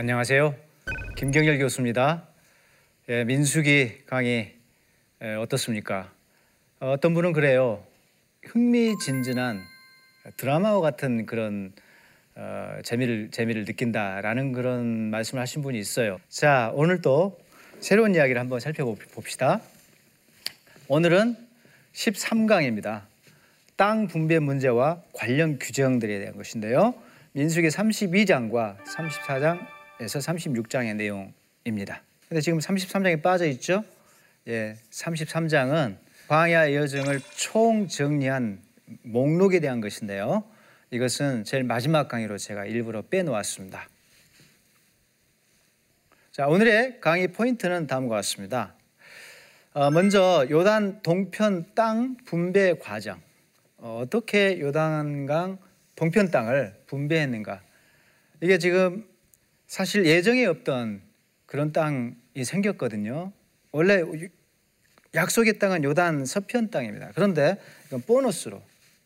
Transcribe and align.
안녕하세요. 0.00 0.54
김경열 1.18 1.58
교수입니다. 1.58 2.26
예, 3.10 3.22
민수기 3.24 4.06
강의 4.06 4.54
예, 5.22 5.34
어떻습니까? 5.34 6.10
어, 6.80 6.92
어떤 6.92 7.12
분은 7.12 7.34
그래요. 7.34 7.84
흥미진진한 8.44 9.60
드라마와 10.38 10.80
같은 10.80 11.26
그런 11.26 11.74
어, 12.34 12.78
재미를 12.82 13.28
재미를 13.30 13.66
느낀다라는 13.66 14.52
그런 14.52 15.10
말씀을 15.10 15.42
하신 15.42 15.60
분이 15.60 15.78
있어요. 15.78 16.18
자, 16.30 16.70
오늘 16.72 17.02
또 17.02 17.38
새로운 17.80 18.14
이야기를 18.14 18.40
한번 18.40 18.58
살펴봅시다. 18.58 19.60
오늘은 20.88 21.36
13강입니다. 21.92 23.02
땅 23.76 24.06
분배 24.06 24.38
문제와 24.38 25.02
관련 25.12 25.58
규정들에 25.58 26.20
대한 26.20 26.38
것인데요. 26.38 26.94
민수기 27.32 27.68
32장과 27.68 28.78
34장에서 28.86 29.79
36장의 30.06 30.96
내용입니다. 30.96 32.02
근데 32.28 32.40
지금 32.40 32.58
33장에 32.58 33.22
빠져 33.22 33.46
있죠? 33.46 33.84
예, 34.48 34.76
33장은 34.90 35.96
광야 36.28 36.74
여정을 36.74 37.20
총 37.36 37.88
정리한 37.88 38.60
목록에 39.02 39.60
대한 39.60 39.80
것인데요. 39.80 40.44
이것은 40.90 41.44
제일 41.44 41.64
마지막 41.64 42.08
강의로 42.08 42.38
제가 42.38 42.66
일부러 42.66 43.02
빼놓았습니다. 43.02 43.88
자, 46.32 46.46
오늘의 46.46 47.00
강의 47.00 47.28
포인트는 47.28 47.86
다음과 47.86 48.16
같습니다. 48.16 48.74
어, 49.72 49.90
먼저 49.90 50.46
요단 50.48 51.02
동편 51.02 51.74
땅 51.74 52.16
분배 52.24 52.74
과정. 52.78 53.20
어, 53.76 54.00
어떻게 54.02 54.60
요단강 54.60 55.58
동편 55.96 56.30
땅을 56.30 56.74
분배했는가? 56.86 57.60
이게 58.40 58.58
지금 58.58 59.09
사실 59.70 60.04
예정에 60.04 60.46
없던 60.46 61.00
그런 61.46 61.72
땅이 61.72 62.44
생겼거든요. 62.44 63.30
원래 63.70 64.02
약속의 65.14 65.60
땅은 65.60 65.84
요단 65.84 66.26
서편 66.26 66.72
땅입니다. 66.72 67.12
그런데 67.14 67.54
이건 67.86 68.02
보너스로 68.02 68.60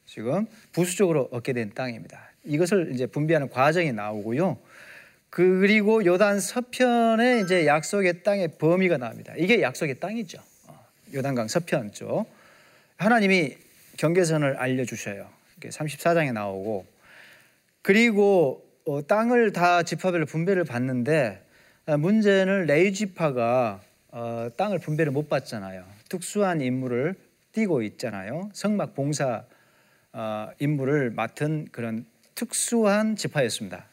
지금 0.06 0.46
부수적으로 0.72 1.28
얻게 1.32 1.52
된 1.52 1.74
땅입니다. 1.74 2.18
이것을 2.44 2.92
이제 2.94 3.04
분배하는 3.04 3.50
과정이 3.50 3.92
나오고요. 3.92 4.56
그리고 5.28 6.02
요단 6.02 6.40
서편에 6.40 7.42
이제 7.44 7.66
약속의 7.66 8.22
땅의 8.22 8.56
범위가 8.56 8.96
나옵니다. 8.96 9.34
이게 9.36 9.60
약속의 9.60 10.00
땅이죠. 10.00 10.38
어, 10.68 10.86
요단강 11.12 11.48
서편 11.48 11.92
쪽. 11.92 12.24
하나님이 12.96 13.54
경계선을 13.98 14.56
알려주셔요. 14.56 15.28
34장에 15.60 16.32
나오고 16.32 16.86
그리고 17.82 18.64
어, 18.86 19.00
땅을 19.06 19.52
다 19.52 19.82
지파별로 19.82 20.26
분배를 20.26 20.64
받는데 20.64 21.42
아, 21.86 21.96
문제는 21.96 22.66
레이 22.66 22.92
지파가 22.92 23.80
어, 24.08 24.48
땅을 24.58 24.78
분배를 24.78 25.10
못 25.10 25.30
받잖아요. 25.30 25.86
특수한 26.10 26.60
임무를 26.60 27.14
띠고 27.52 27.80
있잖아요. 27.82 28.50
성막 28.52 28.94
봉사 28.94 29.44
어, 30.12 30.50
임무를 30.58 31.10
맡은 31.12 31.66
그런 31.72 32.04
특수한 32.34 33.16
지파였습니다. 33.16 33.86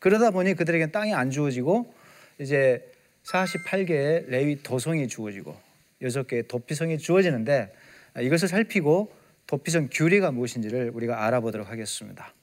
그러다 0.00 0.30
보니 0.32 0.52
그들에게 0.52 0.90
땅이 0.90 1.14
안 1.14 1.30
주어지고 1.30 1.94
이제 2.38 2.92
48개의 3.24 4.26
레위 4.28 4.62
도성이 4.62 5.08
주어지고 5.08 5.56
6개의 6.02 6.46
도피성이 6.46 6.98
주어지는데 6.98 7.72
이것을 8.20 8.48
살피고 8.48 9.10
도피성 9.46 9.88
규례가 9.90 10.30
무엇인지를 10.30 10.90
우리가 10.92 11.24
알아보도록 11.24 11.70
하겠습니다. 11.70 12.35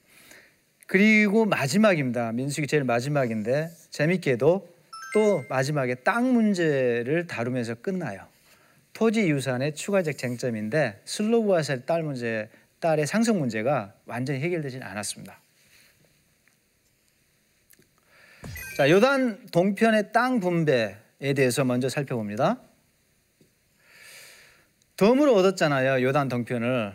그리고 0.88 1.45
마지막입니다. 1.45 2.31
민수기 2.31 2.67
제일 2.67 2.83
마지막인데 2.83 3.69
재밌게도 3.89 4.69
또 5.13 5.44
마지막에 5.49 5.95
땅 5.95 6.33
문제를 6.33 7.27
다루면서 7.27 7.75
끝나요. 7.75 8.27
토지 8.94 9.29
유산의 9.29 9.75
추가적 9.75 10.17
쟁점인데 10.17 11.01
슬로브아셀 11.05 11.85
딸 11.85 12.03
문제, 12.03 12.49
딸의 12.79 13.07
상속 13.07 13.38
문제가 13.38 13.94
완전히 14.05 14.39
해결되지는 14.39 14.85
않았습니다. 14.85 15.39
자, 18.77 18.89
요단 18.89 19.47
동편의 19.51 20.11
땅 20.11 20.39
분배에 20.39 21.33
대해서 21.35 21.63
먼저 21.63 21.89
살펴봅니다. 21.89 22.59
덤으로 24.97 25.35
얻었잖아요. 25.35 26.03
요단 26.03 26.27
동편을 26.27 26.94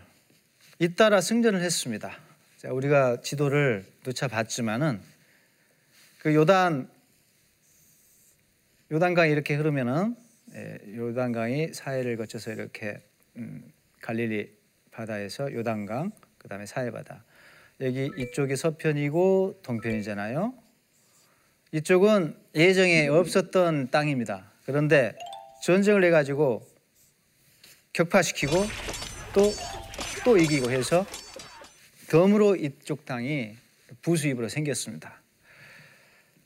잇따라 0.80 1.20
승전을 1.20 1.60
했습니다. 1.60 2.27
자, 2.58 2.72
우리가 2.72 3.20
지도를 3.20 3.86
누차 4.02 4.26
봤지만은 4.26 5.00
그 6.18 6.34
요단 6.34 6.90
요단강이 8.90 9.30
이렇게 9.30 9.54
흐르면은 9.54 10.16
예, 10.56 10.78
요단강이 10.96 11.72
사해를 11.72 12.16
거쳐서 12.16 12.50
이렇게 12.50 13.00
음, 13.36 13.62
갈릴리 14.00 14.52
바다에서 14.90 15.52
요단강 15.52 16.10
그다음에 16.38 16.66
사해 16.66 16.90
바다 16.90 17.22
여기 17.80 18.10
이쪽이 18.18 18.56
서편이고 18.56 19.60
동편이잖아요. 19.62 20.52
이쪽은 21.70 22.36
예정에 22.56 23.06
없었던 23.06 23.92
땅입니다. 23.92 24.50
그런데 24.66 25.16
전쟁을 25.62 26.02
해가지고 26.02 26.66
격파시키고 27.92 28.54
또, 29.32 29.52
또 30.24 30.36
이기고 30.36 30.72
해서 30.72 31.06
덤으로 32.08 32.56
이쪽 32.56 33.04
땅이 33.04 33.56
부수입으로 34.02 34.48
생겼습니다. 34.48 35.20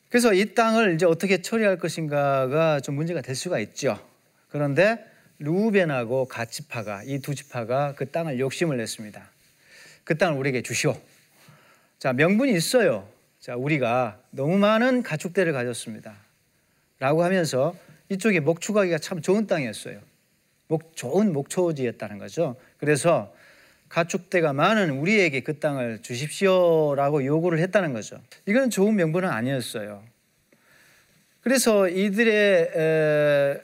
그래서 0.09 0.35
이 0.35 0.55
땅을 0.55 0.95
이제 0.95 1.07
어떻게 1.07 1.41
처리할 1.41 1.79
것인가가 1.79 2.81
좀 2.81 2.97
문제가 2.97 3.23
될 3.23 3.35
수가 3.35 3.59
있죠. 3.61 3.99
그런데 4.51 5.03
루벤하고 5.39 6.27
가치파가 6.27 7.03
이 7.05 7.19
두 7.21 7.35
지파가 7.35 7.95
그 7.95 8.11
땅을 8.11 8.39
욕심을 8.39 8.77
냈습니다. 8.77 9.31
그 10.05 10.19
땅을 10.19 10.39
우리에게 10.39 10.63
주시오. 10.63 11.01
자 11.99 12.13
명분이 12.13 12.53
있어요. 12.53 13.09
자 13.41 13.57
우리가 13.57 14.21
너무 14.31 14.59
많은 14.59 15.03
가축대를 15.03 15.53
가졌습니다. 15.53 16.15
라고 16.99 17.25
하면서 17.25 17.75
이쪽에 18.09 18.41
목축하기가 18.41 18.99
참 18.99 19.23
좋은 19.23 19.47
땅이었어요. 19.47 20.01
목, 20.69 20.95
좋은 20.97 21.33
목초지였다는 21.33 22.19
거죠. 22.19 22.57
그래서 22.79 23.35
가축대가 23.93 24.55
많은 24.55 24.89
우리에게 24.91 25.41
그 25.41 25.59
땅을 25.59 25.99
주십시오라고 26.01 27.27
요구를 27.27 27.59
했다는 27.59 27.93
거죠. 27.93 28.19
이건 28.47 28.71
좋은 28.71 28.97
명분은 28.97 29.29
아니었어요. 29.29 30.03
그래서 31.43 31.91
이들의 31.91 32.71
에, 32.75 33.61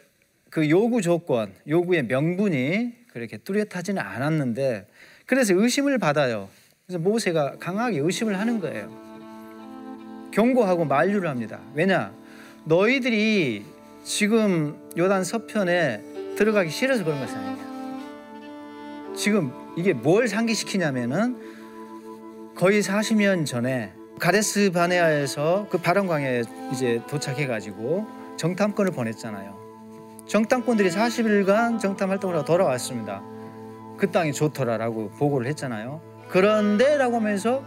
그 0.51 0.69
요구 0.69 1.01
조건, 1.01 1.55
요구의 1.67 2.05
명분이 2.05 3.07
그렇게 3.09 3.39
뚜렷하지는 3.39 4.03
않았는데 4.03 4.87
그래서 5.25 5.55
의심을 5.55 5.97
받아요. 5.97 6.51
그래서 6.87 6.99
모세가 6.99 7.57
강하게 7.59 8.01
의심을 8.01 8.39
하는 8.39 8.61
거예요. 8.61 9.09
경고하고 10.35 10.85
만류를 10.85 11.27
합니다. 11.27 11.59
왜냐? 11.73 12.13
너희들이 12.67 13.65
지금 14.05 14.79
요단 14.95 15.25
서편에 15.25 16.03
들어가기 16.37 16.69
싫어서 16.69 17.03
그런 17.03 17.19
것이 17.19 17.35
아니냐. 17.35 17.67
지금 19.17 19.68
이게 19.79 19.93
뭘 19.93 20.27
상기시키냐면은 20.27 21.37
거의 22.57 22.83
40년 22.83 23.47
전에 23.47 23.93
가데스 24.19 24.73
바네아에서 24.73 25.69
그 25.71 25.79
바람광에 25.79 26.43
이제 26.73 27.01
도착해가지고 27.09 28.09
정탐권을 28.37 28.91
보냈잖아요. 28.91 30.27
정탐권들이 30.27 30.91
40일간 30.91 31.79
정탐 31.79 32.11
활동을 32.11 32.35
하고 32.35 32.45
돌아왔습니다. 32.45 33.23
그 33.97 34.11
땅이 34.11 34.33
좋더라라고 34.33 35.11
보고를 35.11 35.47
했잖아요. 35.47 36.01
그런데라고 36.29 37.15
하면서 37.15 37.63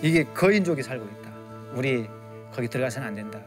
이게 0.00 0.24
거인족이 0.24 0.82
살고 0.82 1.04
있다. 1.04 1.30
우리 1.74 2.08
거기 2.54 2.68
들어가서는 2.68 3.06
안 3.06 3.14
된다. 3.14 3.40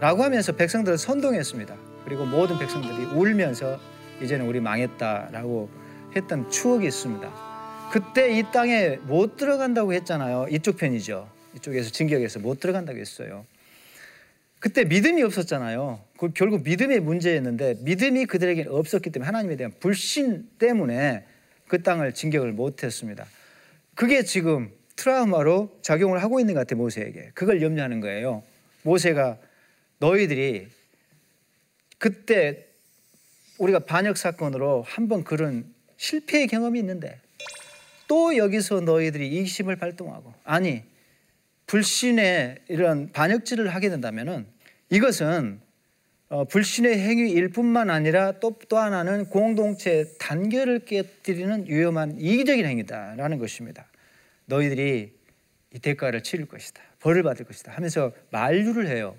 라고 0.00 0.24
하면서 0.24 0.50
백성들을 0.50 0.98
선동했습니다. 0.98 1.76
그리고 2.04 2.24
모든 2.24 2.58
백성들이 2.58 3.04
울면서 3.14 3.78
이제는 4.20 4.48
우리 4.48 4.58
망했다라고 4.58 5.77
했던 6.16 6.50
추억이 6.50 6.86
있습니다. 6.86 7.88
그때 7.92 8.38
이 8.38 8.42
땅에 8.52 8.96
못 9.02 9.36
들어간다고 9.36 9.92
했잖아요. 9.94 10.46
이쪽 10.50 10.76
편이죠. 10.76 11.30
이쪽에서 11.56 11.90
진격해서 11.90 12.40
못 12.40 12.60
들어간다고 12.60 12.98
했어요. 12.98 13.46
그때 14.60 14.84
믿음이 14.84 15.22
없었잖아요. 15.22 16.00
그 16.18 16.32
결국 16.34 16.62
믿음의 16.64 17.00
문제였는데 17.00 17.76
믿음이 17.82 18.26
그들에게 18.26 18.66
없었기 18.68 19.10
때문에 19.10 19.26
하나님에 19.26 19.56
대한 19.56 19.72
불신 19.78 20.48
때문에 20.58 21.24
그 21.68 21.82
땅을 21.82 22.12
진격을 22.14 22.52
못했습니다. 22.52 23.26
그게 23.94 24.22
지금 24.24 24.70
트라우마로 24.96 25.78
작용을 25.82 26.22
하고 26.22 26.40
있는 26.40 26.54
것 26.54 26.60
같아요 26.60 26.78
모세에게. 26.78 27.30
그걸 27.34 27.62
염려하는 27.62 28.00
거예요. 28.00 28.42
모세가 28.82 29.38
너희들이 29.98 30.68
그때 31.98 32.66
우리가 33.58 33.80
반역 33.80 34.16
사건으로 34.16 34.82
한 34.86 35.08
번 35.08 35.24
그런 35.24 35.72
실패의 35.98 36.46
경험이 36.46 36.78
있는데 36.78 37.20
또 38.06 38.36
여기서 38.36 38.80
너희들이 38.80 39.28
이심을 39.28 39.76
발동하고 39.76 40.32
아니 40.44 40.82
불신의 41.66 42.60
이런 42.68 43.12
반역질을 43.12 43.74
하게 43.74 43.90
된다면은 43.90 44.46
이것은 44.88 45.60
어, 46.30 46.44
불신의 46.44 46.98
행위일 46.98 47.48
뿐만 47.48 47.88
아니라 47.90 48.32
또, 48.32 48.58
또 48.68 48.78
하나는 48.78 49.26
공동체 49.26 50.04
단결을 50.18 50.80
깨뜨리는 50.80 51.66
위험한 51.66 52.20
이기적인 52.20 52.66
행위다라는 52.66 53.38
것입니다. 53.38 53.86
너희들이 54.44 55.12
이 55.74 55.78
대가를 55.78 56.22
치를 56.22 56.46
것이다. 56.46 56.82
벌을 57.00 57.22
받을 57.22 57.46
것이다 57.46 57.72
하면서 57.72 58.12
만류를 58.30 58.88
해요. 58.88 59.16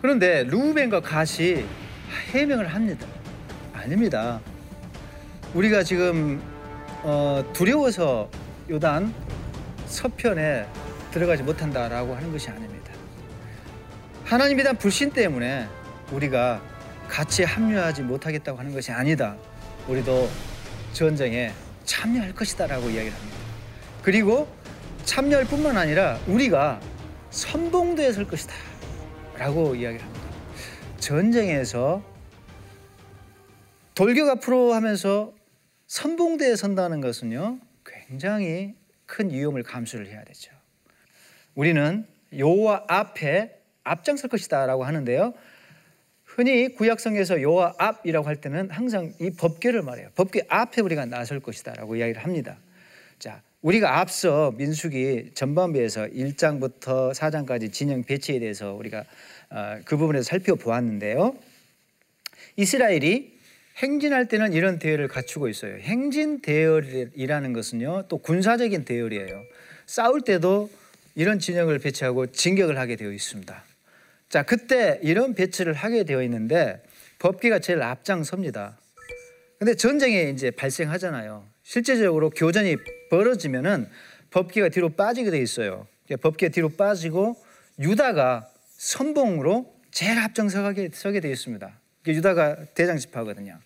그런데 0.00 0.44
루벤과 0.44 1.00
갓이 1.00 1.64
해명을 2.30 2.68
합니다. 2.68 3.06
아닙니다. 3.72 4.40
우리가 5.54 5.82
지금 5.82 6.40
어, 7.02 7.42
두려워서 7.52 8.30
요단 8.70 9.12
서편에 9.86 10.66
들어가지 11.10 11.42
못한다라고 11.42 12.14
하는 12.14 12.30
것이 12.30 12.48
아닙니다. 12.50 12.92
하나님에 14.24 14.62
대한 14.62 14.76
불신 14.76 15.10
때문에 15.10 15.66
우리가 16.12 16.62
같이 17.08 17.42
합류하지 17.42 18.02
못하겠다고 18.02 18.56
하는 18.58 18.72
것이 18.72 18.92
아니다. 18.92 19.36
우리도 19.88 20.28
전쟁에 20.92 21.52
참여할 21.84 22.32
것이다라고 22.32 22.90
이야기를 22.90 23.12
합니다. 23.12 23.36
그리고 24.02 24.46
참여할 25.04 25.46
뿐만 25.46 25.76
아니라 25.76 26.20
우리가 26.28 26.80
선봉도에 27.30 28.12
설 28.12 28.24
것이다. 28.26 28.54
라고 29.36 29.74
이야기를 29.74 30.04
합니다. 30.04 30.20
전쟁에서 31.00 32.02
돌격 34.00 34.30
앞으로 34.30 34.72
하면서 34.72 35.34
선봉대에 35.86 36.56
선다는 36.56 37.02
것은요, 37.02 37.58
굉장히 37.84 38.74
큰 39.04 39.30
위험을 39.30 39.62
감수를 39.62 40.06
해야 40.06 40.24
되죠. 40.24 40.52
우리는 41.54 42.06
여호와 42.34 42.86
앞에 42.88 43.60
앞장설 43.84 44.30
것이다라고 44.30 44.84
하는데요. 44.84 45.34
흔히 46.24 46.74
구약성에서 46.76 47.42
여호와 47.42 47.74
앞이라고 47.76 48.26
할 48.26 48.36
때는 48.36 48.70
항상 48.70 49.12
이 49.20 49.32
법궤를 49.32 49.82
말해요. 49.82 50.08
법궤 50.14 50.46
앞에 50.48 50.80
우리가 50.80 51.04
나설 51.04 51.40
것이다라고 51.40 51.96
이야기를 51.96 52.24
합니다. 52.24 52.56
자, 53.18 53.42
우리가 53.60 53.98
앞서 53.98 54.52
민수기 54.52 55.32
전반부에서 55.34 56.06
1장부터 56.06 57.12
4장까지 57.12 57.70
진영 57.70 58.02
배치에 58.04 58.38
대해서 58.38 58.72
우리가 58.72 59.04
어, 59.50 59.78
그 59.84 59.98
부분에서 59.98 60.22
살펴보았는데요. 60.22 61.36
이스라엘이 62.56 63.39
행진할 63.82 64.28
때는 64.28 64.52
이런 64.52 64.78
대열을 64.78 65.08
갖추고 65.08 65.48
있어요. 65.48 65.76
행진 65.76 66.40
대열이라는 66.42 67.52
것은요, 67.54 68.04
또 68.08 68.18
군사적인 68.18 68.84
대열이에요. 68.84 69.42
싸울 69.86 70.20
때도 70.20 70.70
이런 71.14 71.38
진영을 71.38 71.78
배치하고 71.78 72.26
진격을 72.26 72.78
하게 72.78 72.96
되어 72.96 73.10
있습니다. 73.10 73.64
자, 74.28 74.42
그때 74.42 75.00
이런 75.02 75.34
배치를 75.34 75.72
하게 75.72 76.04
되어 76.04 76.22
있는데 76.22 76.82
법계가 77.18 77.58
제일 77.60 77.82
앞장섭니다. 77.82 78.78
근데 79.58 79.74
전쟁이 79.74 80.30
이제 80.30 80.50
발생하잖아요. 80.50 81.44
실제적으로 81.62 82.30
교전이 82.30 82.76
벌어지면은 83.10 83.88
법계가 84.30 84.68
뒤로 84.68 84.90
빠지게 84.90 85.30
돼 85.30 85.40
있어요. 85.40 85.86
법계 86.20 86.50
뒤로 86.50 86.68
빠지고 86.68 87.36
유다가 87.78 88.48
선봉으로 88.76 89.74
제일 89.90 90.18
앞장서게 90.18 90.90
서게 90.92 91.20
되어 91.20 91.32
있습니다. 91.32 91.70
유다가 92.06 92.56
대장 92.74 92.96
지파거든요. 92.96 93.58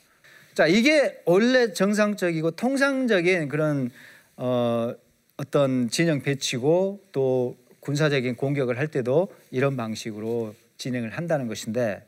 자, 0.55 0.69
이게 0.69 1.21
원래 1.25 1.73
정상적이고 1.73 2.53
통상적인 2.53 3.49
그런 3.49 3.91
어, 4.37 4.95
어떤 5.37 5.89
진영 5.89 6.23
배치고 6.23 7.09
또 7.11 7.56
군사적인 7.81 8.37
공격을 8.37 8.79
할 8.79 8.87
때도 8.87 9.35
이런 9.51 9.77
방식으로 9.77 10.55
진행을 10.77 11.11
한다는 11.11 11.49
것인데 11.49 12.06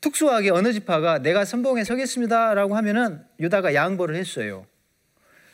특수하게 0.00 0.50
어느 0.50 0.72
지파가 0.72 1.20
내가 1.20 1.44
선봉에 1.44 1.84
서겠습니다라고 1.84 2.76
하면은 2.76 3.24
유다가 3.38 3.72
양보를 3.72 4.16
했어요. 4.16 4.66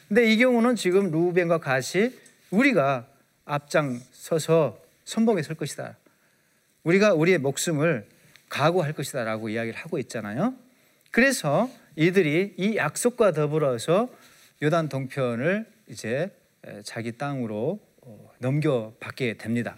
근데 0.09 0.33
이 0.33 0.39
경우는 0.39 0.77
지금 0.77 1.11
루벤과 1.11 1.59
갓이 1.59 2.13
우리가 2.51 3.07
앞장 3.45 4.01
서서 4.11 4.81
선봉에 5.05 5.43
설 5.43 5.55
것이다. 5.55 5.99
우리가 6.83 7.13
우리의 7.13 7.39
목숨을 7.39 8.07
각오할 8.49 8.95
것이다라고 8.95 9.51
이야기를 9.51 9.79
하고 9.79 9.99
있잖아요. 9.99 10.55
그래서 11.11 11.69
이들이 11.97 12.55
이 12.57 12.77
약속과 12.77 13.33
더불어서 13.33 14.09
요단 14.63 14.89
동편을 14.89 15.67
이제 15.89 16.31
자기 16.85 17.13
땅으로 17.13 17.81
어, 18.03 18.31
넘겨받게 18.39 19.39
됩니다. 19.39 19.77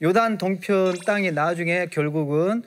요단 0.00 0.38
동편 0.38 0.94
땅이 1.06 1.32
나중에 1.32 1.86
결국은 1.86 2.62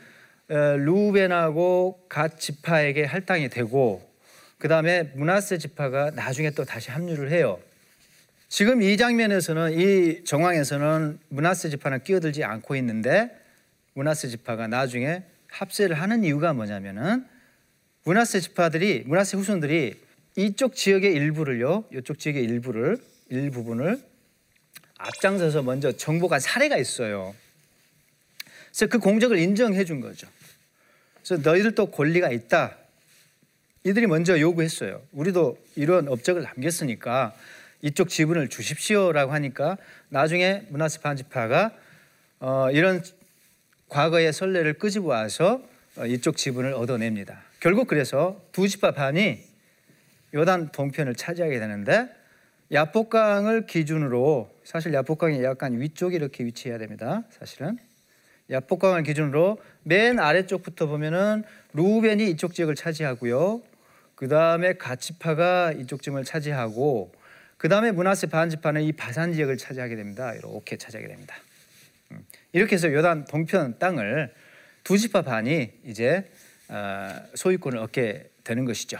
루벤하고 0.47 2.05
갓 2.09 2.39
지파에게 2.39 3.05
할당이 3.05 3.49
되고 3.49 4.05
그 4.57 4.67
다음에 4.67 5.03
문하세 5.15 5.57
지파가 5.57 6.11
나중에 6.11 6.51
또 6.51 6.65
다시 6.65 6.91
합류를 6.91 7.31
해요. 7.31 7.59
지금 8.49 8.81
이 8.81 8.97
장면에서는 8.97 9.79
이 9.79 10.25
정황에서는 10.25 11.19
문하세 11.29 11.69
지파는 11.69 12.03
끼어들지 12.03 12.43
않고 12.43 12.75
있는데 12.75 13.31
문하세 13.93 14.27
지파가 14.27 14.67
나중에 14.67 15.23
합세를 15.51 15.99
하는 16.01 16.23
이유가 16.23 16.53
뭐냐면은 16.53 17.25
문하세 18.03 18.39
지파들이 18.39 19.03
문하세 19.05 19.37
후손들이 19.37 19.93
이쪽 20.35 20.75
지역의 20.75 21.13
일부를요, 21.13 21.85
이쪽 21.93 22.17
지역의 22.17 22.43
일부를 22.43 22.97
일부분을 23.29 24.01
앞장서서 24.97 25.61
먼저 25.61 25.91
정복한 25.91 26.39
사례가 26.39 26.77
있어요. 26.77 27.35
그래서 28.69 28.87
그 28.87 28.99
공적을 28.99 29.37
인정해 29.37 29.83
준 29.83 29.99
거죠. 29.99 30.27
그래서 31.23 31.41
너희들도 31.47 31.91
권리가 31.91 32.31
있다. 32.31 32.77
이들이 33.83 34.07
먼저 34.07 34.39
요구했어요. 34.39 35.01
우리도 35.11 35.57
이런 35.75 36.07
업적을 36.07 36.43
남겼으니까 36.43 37.35
이쪽 37.81 38.09
지분을 38.09 38.47
주십시오라고 38.47 39.33
하니까 39.33 39.77
나중에 40.09 40.65
문하세 40.69 41.01
반지파가 41.01 41.71
어, 42.39 42.69
이런 42.71 43.03
과거의 43.91 44.31
선례를 44.31 44.75
끄집어 44.75 45.09
와서 45.09 45.61
어, 45.97 46.05
이쪽 46.05 46.37
지분을 46.37 46.73
얻어냅니다. 46.73 47.41
결국 47.59 47.87
그래서 47.87 48.41
두 48.53 48.67
지파 48.67 48.91
반이 48.91 49.39
요단 50.33 50.71
동편을 50.71 51.15
차지하게 51.15 51.59
되는데 51.59 52.09
야복강을 52.71 53.67
기준으로 53.67 54.49
사실 54.63 54.93
야복강이 54.93 55.43
약간 55.43 55.79
위쪽에 55.79 56.15
이렇게 56.15 56.45
위치해야 56.45 56.77
됩니다. 56.77 57.23
사실은 57.31 57.77
야복강을 58.49 59.03
기준으로 59.03 59.57
맨 59.83 60.19
아래쪽부터 60.19 60.87
보면은 60.87 61.43
루벤이 61.73 62.29
이쪽 62.31 62.53
지역을 62.53 62.75
차지하고요. 62.75 63.61
그 64.15 64.29
다음에 64.29 64.73
가치파가 64.73 65.73
이쪽 65.73 66.01
지역을 66.01 66.23
차지하고 66.23 67.11
그 67.57 67.67
다음에 67.67 67.91
문하세 67.91 68.27
반지파는 68.27 68.83
이 68.83 68.93
바산 68.93 69.33
지역을 69.33 69.57
차지하게 69.57 69.97
됩니다. 69.97 70.33
이렇게 70.33 70.77
차지하게 70.77 71.09
됩니다. 71.09 71.35
음. 72.11 72.25
이렇게 72.51 72.75
해서 72.75 72.91
요단 72.91 73.25
동편 73.25 73.79
땅을 73.79 74.33
두 74.83 74.97
지파 74.97 75.21
반이 75.21 75.71
이제 75.85 76.29
어, 76.69 77.15
소유권을 77.35 77.77
얻게 77.79 78.29
되는 78.43 78.65
것이죠. 78.65 78.97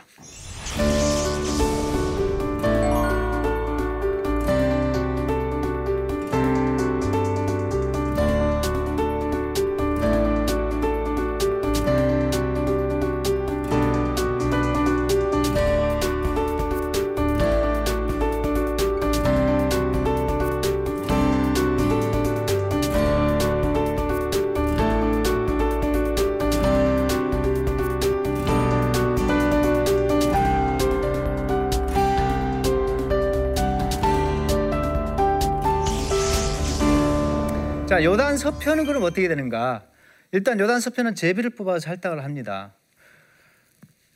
자, 37.91 38.01
요단 38.05 38.37
서편은 38.37 38.85
그럼 38.85 39.03
어떻게 39.03 39.27
되는가? 39.27 39.83
일단 40.31 40.57
요단 40.57 40.79
서편은 40.79 41.13
제비를 41.13 41.49
뽑아서 41.49 41.89
할당을 41.89 42.23
합니다. 42.23 42.73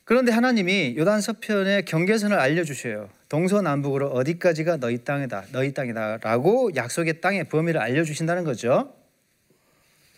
그런데 0.05 0.31
하나님이 0.31 0.95
요단 0.95 1.19
서편의 1.19 1.83
경계선을 1.83 2.39
알려주셔요. 2.39 3.09
동서남북으로 3.27 4.11
어디까지가 4.11 4.77
너희 4.77 5.03
땅이다, 5.03 5.47
너희 5.51 5.73
땅이다라고 5.73 6.71
약속의 6.77 7.19
땅의 7.19 7.49
범위를 7.49 7.81
알려주신다는 7.81 8.45
거죠. 8.45 8.95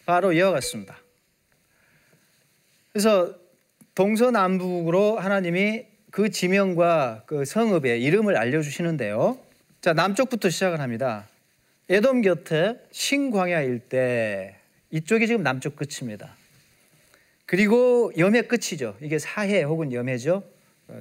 바로 0.05 0.33
이와 0.33 0.51
같습니다. 0.51 0.95
그래서 2.93 3.33
동서남북으로 3.95 5.17
하나님이 5.17 5.87
그 6.11 6.29
지명과 6.29 7.23
그 7.25 7.43
성읍의 7.43 8.03
이름을 8.03 8.37
알려주시는데요. 8.37 9.39
자 9.81 9.93
남쪽부터 9.93 10.51
시작을 10.51 10.79
합니다. 10.79 11.27
에돔 11.89 12.22
곁에 12.22 12.77
신광야 12.91 13.62
일대 13.62 14.56
이쪽이 14.91 15.25
지금 15.25 15.41
남쪽 15.41 15.77
끝입니다. 15.77 16.36
그리고 17.46 18.12
염해 18.17 18.41
끝이죠. 18.44 18.98
이게 19.01 19.20
사해 19.20 19.63
혹은 19.63 19.94
염해죠. 19.94 20.44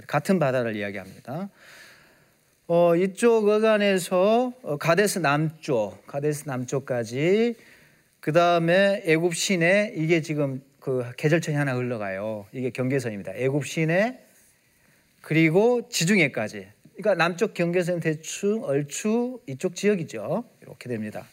같은 0.07 0.39
바다를 0.39 0.77
이야기합니다. 0.77 1.49
어, 2.69 2.95
이쪽 2.95 3.49
어간에서 3.49 4.53
어, 4.63 4.77
가데스 4.77 5.19
남쪽, 5.19 6.07
가데스 6.07 6.45
남쪽까지 6.47 7.57
그 8.21 8.33
다음에 8.33 9.03
애굽 9.07 9.35
시내 9.35 9.93
이게 9.97 10.21
지금 10.21 10.63
그 10.79 11.05
계절천이 11.17 11.57
하나 11.57 11.75
흘러가요. 11.75 12.47
이게 12.53 12.71
경계선입니다. 12.71 13.35
애굽 13.35 13.67
시내 13.67 14.21
그리고 15.21 15.89
지중해까지. 15.89 16.69
그러니까 16.97 17.15
남쪽 17.15 17.53
경계선 17.53 18.01
대충 18.01 18.65
얼추 18.65 19.41
이쪽 19.47 19.77
지역이죠. 19.77 20.45
이렇게 20.63 20.89
됩니다. 20.89 21.27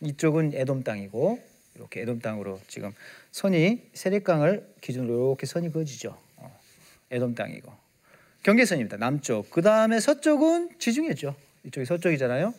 이쪽은 0.00 0.52
에돔 0.54 0.82
땅이고 0.82 1.38
이렇게 1.74 2.00
에돔 2.00 2.20
땅으로 2.20 2.58
지금 2.68 2.92
선이 3.30 3.90
세례강을 3.92 4.66
기준으로 4.80 5.32
이렇게 5.32 5.46
선이 5.46 5.72
그어지죠. 5.72 6.16
어, 6.36 6.60
에돔 7.10 7.34
땅이고 7.34 7.70
경계선입니다. 8.42 8.96
남쪽. 8.96 9.50
그 9.50 9.60
다음에 9.60 10.00
서쪽은 10.00 10.70
지중해죠. 10.78 11.34
이쪽이 11.64 11.84
서쪽이잖아요. 11.84 12.54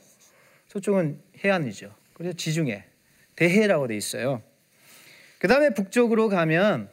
서쪽은 0.68 1.20
해안이죠. 1.44 1.92
그래서 2.14 2.38
지중해, 2.38 2.84
대해라고 3.36 3.88
돼 3.88 3.98
있어요. 3.98 4.44
그 5.40 5.48
다음에 5.48 5.72
북쪽으로 5.72 6.30
가면 6.30 6.90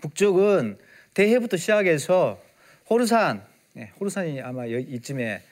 북쪽은 0.00 0.78
대해부터 1.14 1.56
시작해서 1.56 2.42
호르산, 2.90 3.46
네, 3.76 3.90
호르산이 4.00 4.40
아마 4.40 4.64
이쯤에 4.64 5.42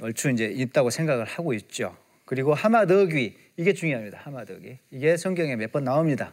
얼추 0.00 0.30
이제 0.30 0.46
있다고 0.46 0.88
생각을 0.88 1.26
하고 1.26 1.52
있죠. 1.52 1.94
그리고 2.24 2.54
하마더귀 2.54 3.36
이게 3.58 3.74
중요합니다. 3.74 4.18
하마더귀 4.22 4.78
이게 4.92 5.18
성경에 5.18 5.56
몇 5.56 5.72
번 5.72 5.84
나옵니다. 5.84 6.32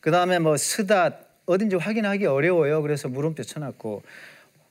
그 0.00 0.10
다음에 0.10 0.38
뭐 0.38 0.56
스닷 0.56 1.28
어딘지 1.44 1.76
확인하기 1.76 2.24
어려워요. 2.24 2.80
그래서 2.80 3.10
물음표 3.10 3.42
쳐놨고 3.42 4.02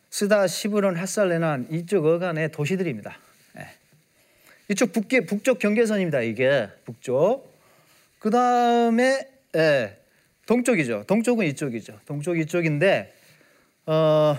스다, 0.09 0.47
시브론, 0.47 0.95
핫살레난 0.95 1.67
이쪽 1.69 2.07
어간의 2.07 2.51
도시들입니다. 2.51 3.15
네. 3.53 3.67
이쪽 4.69 4.93
북계, 4.93 5.27
북쪽 5.27 5.59
경계선입니다. 5.59 6.21
이게 6.21 6.67
북쪽. 6.83 7.47
그 8.17 8.31
다음에 8.31 9.29
예, 9.55 9.97
동쪽이죠. 10.47 11.03
동쪽은 11.05 11.45
이쪽이죠. 11.45 11.99
동쪽 12.07 12.39
이쪽인데 12.39 13.13
어, 13.85 14.35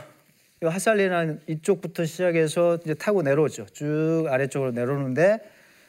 핫살레난 0.68 1.40
이쪽부터 1.46 2.04
시작해서 2.04 2.78
이제 2.84 2.94
타고 2.94 3.22
내려오죠. 3.22 3.66
쭉 3.66 4.26
아래쪽으로 4.28 4.72
내려오는데 4.72 5.38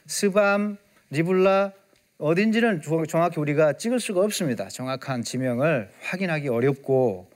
스밤, 0.05 0.77
리블라 1.09 1.73
어딘지는 2.17 2.81
정확히 3.07 3.39
우리가 3.39 3.73
찍을 3.73 3.99
수가 3.99 4.21
없습니다. 4.21 4.69
정확한 4.69 5.23
지명을 5.23 5.89
확인하기 6.01 6.47
어렵고 6.49 7.29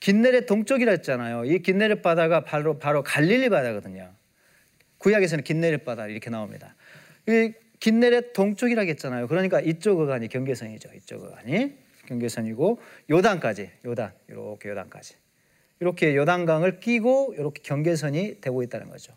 긴네렛 0.00 0.46
동쪽이라 0.46 0.90
했잖아요. 0.92 1.44
이 1.44 1.60
긴네렛 1.60 2.02
바다가 2.02 2.40
바로 2.40 2.78
바로 2.78 3.02
갈릴리 3.02 3.48
바다거든요. 3.50 4.10
구약에서는 4.98 5.44
긴네렛 5.44 5.84
바다 5.84 6.08
이렇게 6.08 6.28
나옵니다. 6.28 6.74
이 7.28 7.52
긴네렛 7.78 8.32
동쪽이라 8.32 8.82
했잖아요. 8.82 9.28
그러니까 9.28 9.60
이쪽 9.60 10.00
어간이 10.00 10.28
경계선이죠. 10.28 10.90
이쪽 10.96 11.22
어간이 11.22 11.76
경계선이고 12.06 12.80
요단까지 13.10 13.70
요단 13.84 14.12
이렇게 14.28 14.70
요단까지 14.70 15.21
이렇게 15.82 16.14
요단강을 16.14 16.78
끼고 16.78 17.34
이렇게 17.36 17.60
경계선이 17.60 18.40
되고 18.40 18.62
있다는 18.62 18.88
거죠. 18.88 19.12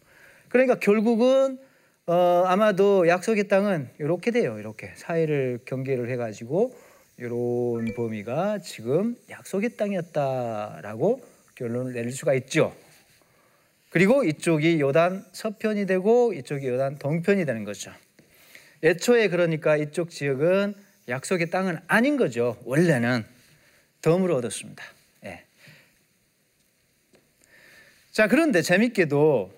그러니까 0.49 0.79
결국은 0.79 1.59
어, 2.07 2.43
아마도 2.47 3.07
약속의 3.07 3.47
땅은 3.47 3.89
이렇게 3.99 4.31
돼요. 4.31 4.57
이렇게 4.57 4.91
사이를 4.95 5.59
경계를 5.65 6.09
해가지고 6.09 6.75
이런 7.17 7.93
범위가 7.95 8.59
지금 8.63 9.15
약속의 9.29 9.77
땅이었다라고 9.77 11.21
결론을 11.53 11.93
내릴 11.93 12.11
수가 12.11 12.33
있죠. 12.33 12.75
그리고 13.91 14.23
이쪽이 14.23 14.79
요단 14.79 15.23
서편이 15.33 15.85
되고 15.85 16.33
이쪽이 16.33 16.67
요단 16.67 16.97
동편이 16.97 17.45
되는 17.45 17.63
거죠. 17.63 17.91
애초에 18.83 19.27
그러니까 19.27 19.77
이쪽 19.77 20.09
지역은 20.09 20.73
약속의 21.09 21.51
땅은 21.51 21.77
아닌 21.85 22.17
거죠. 22.17 22.57
원래는 22.65 23.23
덤으로 24.01 24.37
얻었습니다. 24.37 24.83
예. 25.25 25.45
자 28.15 28.29
그런데 28.29 28.61
재밌게도 28.61 29.51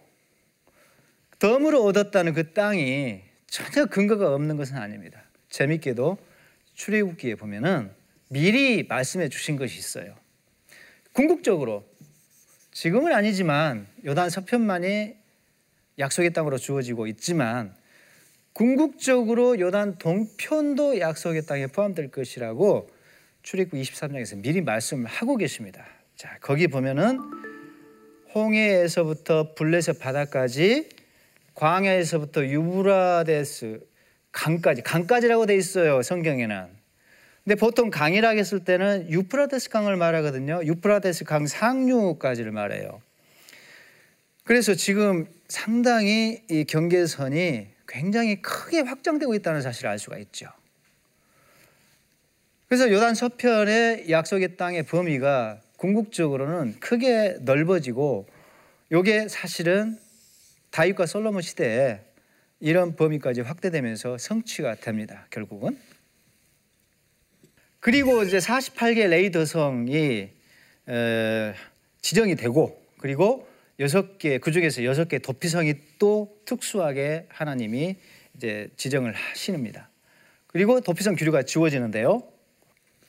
덤으로 1.38 1.84
얻었다는 1.84 2.34
그 2.34 2.54
땅이 2.54 3.22
전혀 3.46 3.86
근거가 3.86 4.34
없는 4.34 4.58
것은 4.58 4.78
아닙니다. 4.78 5.22
재밌게도 5.50 6.18
출애굽기에 6.74 7.36
보면은 7.36 7.92
미리 8.30 8.82
말씀해 8.82 9.30
주신 9.30 9.58
것이 9.58 9.78
있어요. 9.78 10.16
궁극적으로 11.14 11.88
지금은 12.72 13.14
아니지만 13.14 13.86
요단 14.04 14.32
서편만이 14.32 15.14
약속의 16.00 16.34
땅으로 16.34 16.58
주어지고 16.58 17.06
있지만 17.06 17.76
궁극적으로 18.54 19.60
요단 19.60 20.00
동편도 20.00 21.00
약속의 21.00 21.46
땅에 21.46 21.68
포함될 21.68 22.10
것이라고 22.10 22.90
출애굽 23.44 23.80
23장에서 23.80 24.42
미리 24.42 24.62
말씀을 24.62 25.06
하고 25.06 25.38
계십니다. 25.38 25.86
자, 26.16 26.40
거기 26.42 26.68
보면은 26.68 27.47
홍해에서부터 28.36 29.54
블레셋 29.56 30.00
바다까지 30.00 30.90
광야에서부터 31.56 32.46
유브라데스 32.46 33.80
강까지 34.32 34.82
강까지라고 34.84 35.46
돼 35.46 35.56
있어요 35.56 36.02
성경에는. 36.02 36.78
근데 37.44 37.56
보통 37.56 37.90
강이라고 37.90 38.38
했을 38.38 38.66
때는 38.66 39.10
유프라데스 39.10 39.70
강을 39.70 39.96
말하거든요. 39.96 40.60
유프라데스 40.66 41.24
강 41.24 41.48
상류까지를 41.48 42.52
말해요. 42.52 43.02
그래서 44.44 44.76
지금 44.76 45.26
상당히 45.48 46.44
이 46.50 46.66
경계선이 46.66 47.68
굉장히 47.88 48.42
크게 48.42 48.82
확장되고 48.82 49.34
있다는 49.34 49.62
사실을 49.62 49.90
알 49.90 49.98
수가 49.98 50.18
있죠. 50.18 50.48
그래서 52.68 52.92
요단 52.92 53.16
서편의 53.16 54.10
약속의 54.10 54.58
땅의 54.58 54.84
범위가 54.84 55.62
궁극적으로는 55.78 56.80
크게 56.80 57.38
넓어지고 57.42 58.28
요게 58.92 59.28
사실은 59.30 59.98
다윗과 60.72 61.06
솔로몬 61.06 61.42
시대에 61.42 62.02
이런 62.60 62.96
범위까지 62.96 63.42
확대되면서 63.42 64.18
성취가 64.18 64.76
됩니다. 64.76 65.28
결국은. 65.30 65.78
그리고 67.80 68.24
이제 68.24 68.40
48개 68.40 69.08
레이더성이 69.08 70.32
지정이 72.02 72.36
되고 72.36 72.82
그리고 72.98 73.48
여섯 73.80 74.18
개 74.18 74.40
그중에서 74.40 74.84
여섯 74.84 75.08
개 75.08 75.20
도피성이 75.20 75.76
또 76.00 76.36
특수하게 76.46 77.28
하나님이 77.30 77.96
이제 78.36 78.70
지정을 78.76 79.14
하시는니다 79.14 79.90
그리고 80.48 80.82
도피성 80.82 81.16
규류가 81.16 81.44
지워지는데요. 81.44 82.24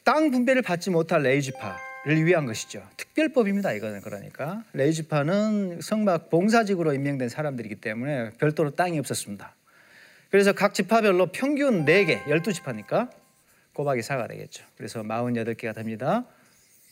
땅 0.05 0.31
분배를 0.31 0.63
받지 0.63 0.91
못할 0.91 1.23
레이지파를 1.23 1.88
위한 2.17 2.47
것이죠. 2.47 2.83
특별법입니다. 2.97 3.73
이거는 3.73 4.01
그러니까 4.01 4.65
레이지파는 4.73 5.81
성막 5.83 6.31
봉사직으로 6.31 6.95
임명된 6.95 7.29
사람들이기 7.29 7.77
때문에 7.77 8.31
별도로 8.39 8.71
땅이 8.71 8.99
없었습니다. 8.99 9.55
그래서 10.31 10.53
각 10.53 10.75
지파별로 10.75 11.27
평균 11.27 11.85
4개, 11.85 12.23
12지파니까 12.25 13.11
꼬박이 13.73 14.01
4가 14.01 14.29
되겠죠. 14.29 14.65
그래서 14.77 15.03
48개가 15.03 15.75
됩니다. 15.75 16.25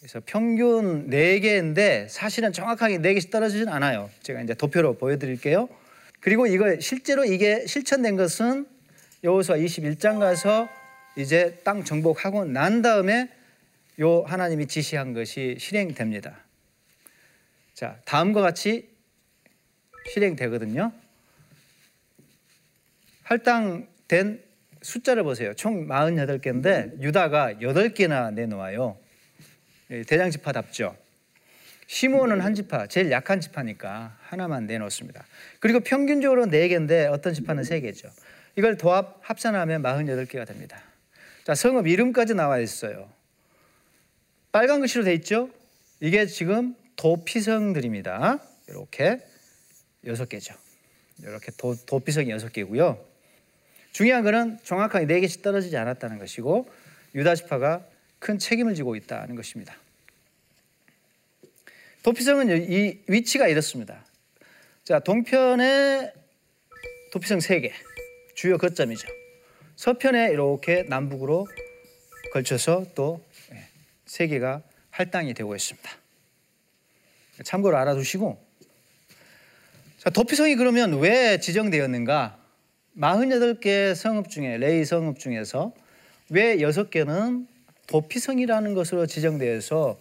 그래서 0.00 0.20
평균 0.24 1.08
4개인데 1.10 2.08
사실은 2.08 2.52
정확하게 2.52 2.98
4개씩 2.98 3.30
떨어지진 3.30 3.68
않아요. 3.68 4.10
제가 4.22 4.42
이제 4.42 4.54
도표로 4.54 4.98
보여드릴게요. 4.98 5.68
그리고 6.20 6.46
이거 6.46 6.78
실제로 6.80 7.24
이게 7.24 7.66
실천된 7.66 8.16
것은 8.16 8.66
여호수아 9.24 9.56
21장 9.56 10.18
가서 10.18 10.68
이제 11.16 11.58
땅 11.64 11.84
정복하고 11.84 12.44
난 12.44 12.82
다음에 12.82 13.30
요 14.00 14.22
하나님이 14.22 14.66
지시한 14.66 15.14
것이 15.14 15.56
실행됩니다. 15.58 16.38
자, 17.74 17.98
다음과 18.04 18.40
같이 18.40 18.88
실행되거든요. 20.12 20.92
할당된 23.22 24.42
숫자를 24.82 25.24
보세요. 25.24 25.52
총 25.54 25.88
48개인데 25.88 27.00
유다가 27.00 27.54
8개나 27.54 28.32
내놓아요. 28.32 28.96
예, 29.90 30.02
대장 30.02 30.30
지파답죠. 30.30 30.96
시므온은 31.88 32.40
한 32.40 32.54
지파, 32.54 32.88
제일 32.88 33.10
약한 33.10 33.40
지파니까 33.40 34.16
하나만 34.20 34.66
내놓습니다. 34.66 35.24
그리고 35.60 35.80
평균적으로 35.80 36.46
4개인데 36.46 37.10
어떤 37.10 37.32
지파는 37.34 37.62
3개죠. 37.62 38.10
이걸 38.56 38.76
도합 38.76 39.18
합산하면 39.22 39.82
48개가 39.82 40.46
됩니다. 40.46 40.80
자, 41.44 41.54
성읍 41.54 41.86
이름까지 41.86 42.34
나와 42.34 42.58
있어요. 42.58 43.08
빨간 44.56 44.80
글씨로 44.80 45.04
돼 45.04 45.12
있죠? 45.16 45.50
이게 46.00 46.24
지금 46.24 46.74
도피성들입니다. 46.96 48.40
이렇게 48.68 49.20
여섯 50.06 50.30
개죠. 50.30 50.54
이렇게 51.18 51.52
도, 51.58 51.76
도피성이 51.84 52.30
여섯 52.30 52.50
개고요. 52.54 52.98
중요한 53.92 54.24
것은 54.24 54.56
정확하게 54.62 55.04
네 55.04 55.20
개씩 55.20 55.42
떨어지지 55.42 55.76
않았다는 55.76 56.18
것이고 56.18 56.70
유다 57.14 57.34
지파가 57.34 57.86
큰 58.18 58.38
책임을 58.38 58.74
지고 58.74 58.96
있다는 58.96 59.36
것입니다. 59.36 59.76
도피성은 62.02 62.70
이 62.72 62.98
위치가 63.08 63.48
이렇습니다. 63.48 64.06
자, 64.84 65.00
동편에 65.00 66.14
도피성 67.12 67.40
세 67.40 67.60
개, 67.60 67.74
주요 68.34 68.56
거점이죠. 68.56 69.06
서편에 69.76 70.30
이렇게 70.30 70.84
남북으로 70.84 71.46
걸쳐서 72.32 72.86
또 72.94 73.25
세 74.06 74.24
예, 74.24 74.28
개가 74.28 74.62
할당이 74.90 75.34
되고 75.34 75.54
있습니다. 75.54 75.90
참고로 77.44 77.76
알아두시고 77.76 78.46
자, 79.98 80.10
도피성이 80.10 80.54
그러면 80.54 81.00
왜 81.00 81.38
지정되었는가? 81.38 82.38
48개 82.96 83.94
성읍 83.94 84.30
중에 84.30 84.56
레이 84.58 84.84
성읍 84.84 85.18
중에서 85.18 85.74
왜 86.30 86.56
6개는 86.56 87.46
도피성이라는 87.88 88.74
것으로 88.74 89.06
지정되어서 89.06 89.98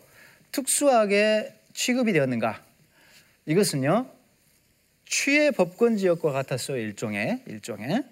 특수하게 0.51 1.53
취급이 1.74 2.13
되었는가? 2.13 2.63
이것은요. 3.47 4.09
취해 5.07 5.51
법권 5.51 5.97
지역과 5.97 6.31
같았어요. 6.31 6.77
일종의 6.77 7.43
일종의. 7.47 8.03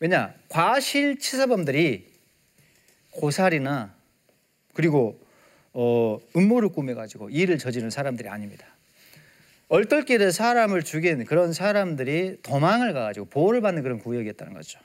왜냐? 0.00 0.34
과실치사범들이 0.48 2.06
고살이나 3.10 3.95
그리고 4.76 5.18
어, 5.72 6.18
음모를 6.36 6.68
꾸며 6.68 6.94
가지고 6.94 7.30
일을 7.30 7.56
저지르는 7.56 7.88
사람들이 7.88 8.28
아닙니다. 8.28 8.66
얼떨결에 9.68 10.30
사람을 10.30 10.82
죽인 10.82 11.24
그런 11.24 11.54
사람들이 11.54 12.36
도망을 12.42 12.92
가가지고 12.92 13.26
보호를 13.26 13.62
받는 13.62 13.82
그런 13.82 13.98
구역이었다는 13.98 14.52
거죠. 14.52 14.78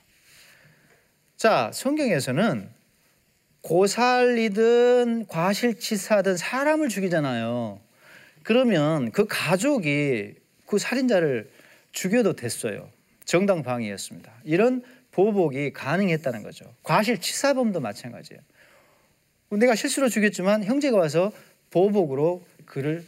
자, 1.35 1.71
성경에서는 1.73 2.69
고살이든 3.61 5.27
과실치사든 5.27 6.37
사람을 6.37 6.87
죽이잖아요. 6.87 7.79
그러면 8.43 9.11
그 9.11 9.27
가족이 9.27 10.35
그 10.65 10.79
살인자를 10.79 11.51
죽여도 11.91 12.37
됐어요. 12.37 12.89
정당방위였습니다. 13.25 14.31
이런 14.45 14.83
보복이 15.11 15.73
가능했다는 15.73 16.43
거죠. 16.43 16.73
과실치사범도 16.83 17.81
마찬가지예요. 17.81 18.41
내가 19.57 19.75
실수로 19.75 20.09
죽였지만 20.09 20.63
형제가 20.63 20.97
와서 20.97 21.31
보복으로 21.69 22.45
그를 22.65 23.05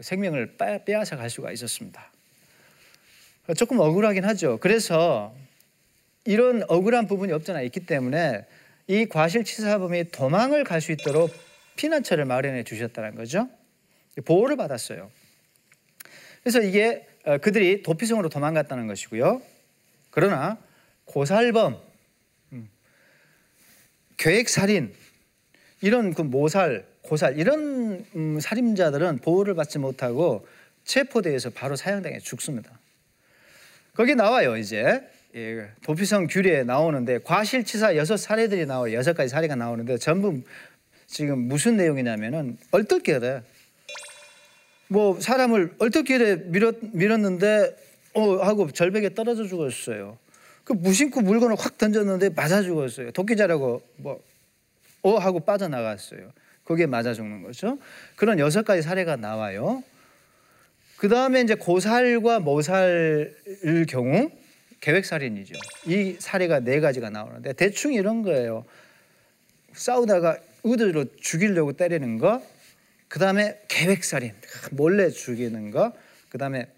생명을 0.00 0.56
빼앗아 0.56 1.16
갈 1.16 1.30
수가 1.30 1.52
있었습니다. 1.52 2.10
조금 3.56 3.80
억울하긴 3.80 4.24
하죠. 4.24 4.58
그래서 4.58 5.34
이런 6.24 6.62
억울한 6.68 7.06
부분이 7.06 7.32
없잖아 7.32 7.62
있기 7.62 7.80
때문에 7.86 8.44
이 8.86 9.06
과실치사범이 9.06 10.10
도망을 10.10 10.64
갈 10.64 10.80
수 10.80 10.92
있도록 10.92 11.32
피난처를 11.76 12.26
마련해 12.26 12.64
주셨다는 12.64 13.14
거죠. 13.14 13.48
보호를 14.24 14.56
받았어요. 14.56 15.10
그래서 16.42 16.60
이게 16.60 17.06
어, 17.24 17.38
그들이 17.38 17.82
도피성으로 17.82 18.28
도망갔다는 18.28 18.86
것이고요. 18.86 19.42
그러나 20.10 20.58
고살범, 21.04 21.80
음, 22.52 22.68
계획살인 24.16 24.94
이런 25.82 26.12
그 26.12 26.22
모살, 26.22 26.84
고살 27.02 27.38
이런 27.38 28.04
음, 28.14 28.38
살인자들은 28.40 29.18
보호를 29.18 29.54
받지 29.54 29.78
못하고 29.78 30.46
체포돼서 30.84 31.50
바로 31.50 31.76
사형당해 31.76 32.18
죽습니다. 32.18 32.78
거기 33.94 34.14
나와요 34.14 34.56
이제 34.56 35.02
예, 35.34 35.68
도피성 35.82 36.26
규례에 36.28 36.64
나오는데 36.64 37.20
과실치사 37.20 37.96
여섯 37.96 38.16
사례들이 38.16 38.66
나와요 38.66 38.94
여섯 38.94 39.14
가지 39.14 39.28
사례가 39.28 39.54
나오는데 39.54 39.98
전부 39.98 40.40
지금 41.06 41.38
무슨 41.38 41.76
내용이냐면은 41.76 42.56
얼떨결에 42.70 43.42
뭐 44.88 45.20
사람을 45.20 45.74
얼떨결에 45.78 46.36
밀었, 46.46 46.76
밀었는데 46.92 47.76
어 48.14 48.36
하고 48.38 48.70
절벽에 48.70 49.14
떨어져 49.14 49.46
죽었어요. 49.46 50.18
그 50.64 50.72
무심코 50.72 51.20
물건을 51.20 51.56
확 51.58 51.78
던졌는데 51.78 52.30
맞아 52.30 52.62
죽었어요. 52.62 53.12
도끼자라고 53.12 53.82
뭐 53.96 54.20
어 55.02 55.18
하고 55.18 55.40
빠져나갔어요. 55.40 56.32
거기에 56.64 56.86
맞아 56.86 57.14
죽는 57.14 57.42
거죠. 57.42 57.78
그런 58.16 58.38
여섯 58.38 58.64
가지 58.64 58.82
사례가 58.82 59.16
나와요. 59.16 59.82
그 60.96 61.08
다음에 61.08 61.40
이제 61.40 61.54
고살과 61.54 62.40
모살을 62.40 63.86
경우 63.88 64.30
계획살인이죠. 64.80 65.54
이 65.86 66.16
사례가 66.18 66.60
네 66.60 66.80
가지가 66.80 67.10
나오는데 67.10 67.54
대충 67.54 67.92
이런 67.92 68.22
거예요. 68.22 68.64
싸우다가 69.72 70.38
의도로 70.64 71.06
죽이려고 71.16 71.72
때리는 71.72 72.18
거, 72.18 72.42
그 73.08 73.18
다음에 73.18 73.60
계획살인, 73.68 74.34
몰래 74.72 75.10
죽이는 75.10 75.70
거, 75.70 75.92
그 76.28 76.38
다음에 76.38 76.68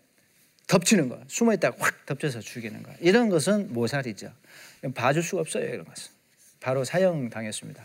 덮치는 0.66 1.08
거, 1.08 1.20
숨어 1.26 1.54
있다가 1.54 1.76
확 1.78 2.06
덮쳐서 2.06 2.40
죽이는 2.40 2.82
거. 2.82 2.92
이런 3.00 3.28
것은 3.28 3.72
모살이죠. 3.72 4.32
봐줄 4.94 5.22
수가 5.22 5.40
없어요. 5.40 5.64
이런 5.64 5.84
것은 5.84 6.12
바로 6.60 6.84
사형 6.84 7.28
당했습니다. 7.28 7.82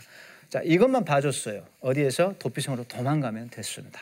자, 0.49 0.62
이것만 0.63 1.03
봐줬어요. 1.03 1.65
어디에서 1.81 2.36
도피성으로 2.39 2.86
도망가면 2.86 3.49
됐습니다. 3.49 4.01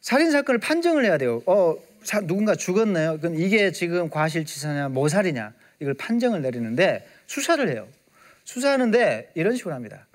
살인 0.00 0.30
사건을 0.30 0.60
판정을 0.60 1.04
해야 1.04 1.18
돼요. 1.18 1.42
어, 1.46 1.76
사, 2.02 2.20
누군가 2.20 2.54
죽었나요? 2.54 3.18
그럼 3.18 3.38
이게 3.38 3.70
지금 3.70 4.08
과실치사냐, 4.08 4.88
모살이냐 4.88 5.52
이걸 5.80 5.94
판정을 5.94 6.40
내리는데 6.42 7.06
수사를 7.26 7.68
해요. 7.68 7.86
수사하는데 8.44 9.32
이런 9.34 9.56
식으로 9.56 9.74
합니다. 9.74 10.06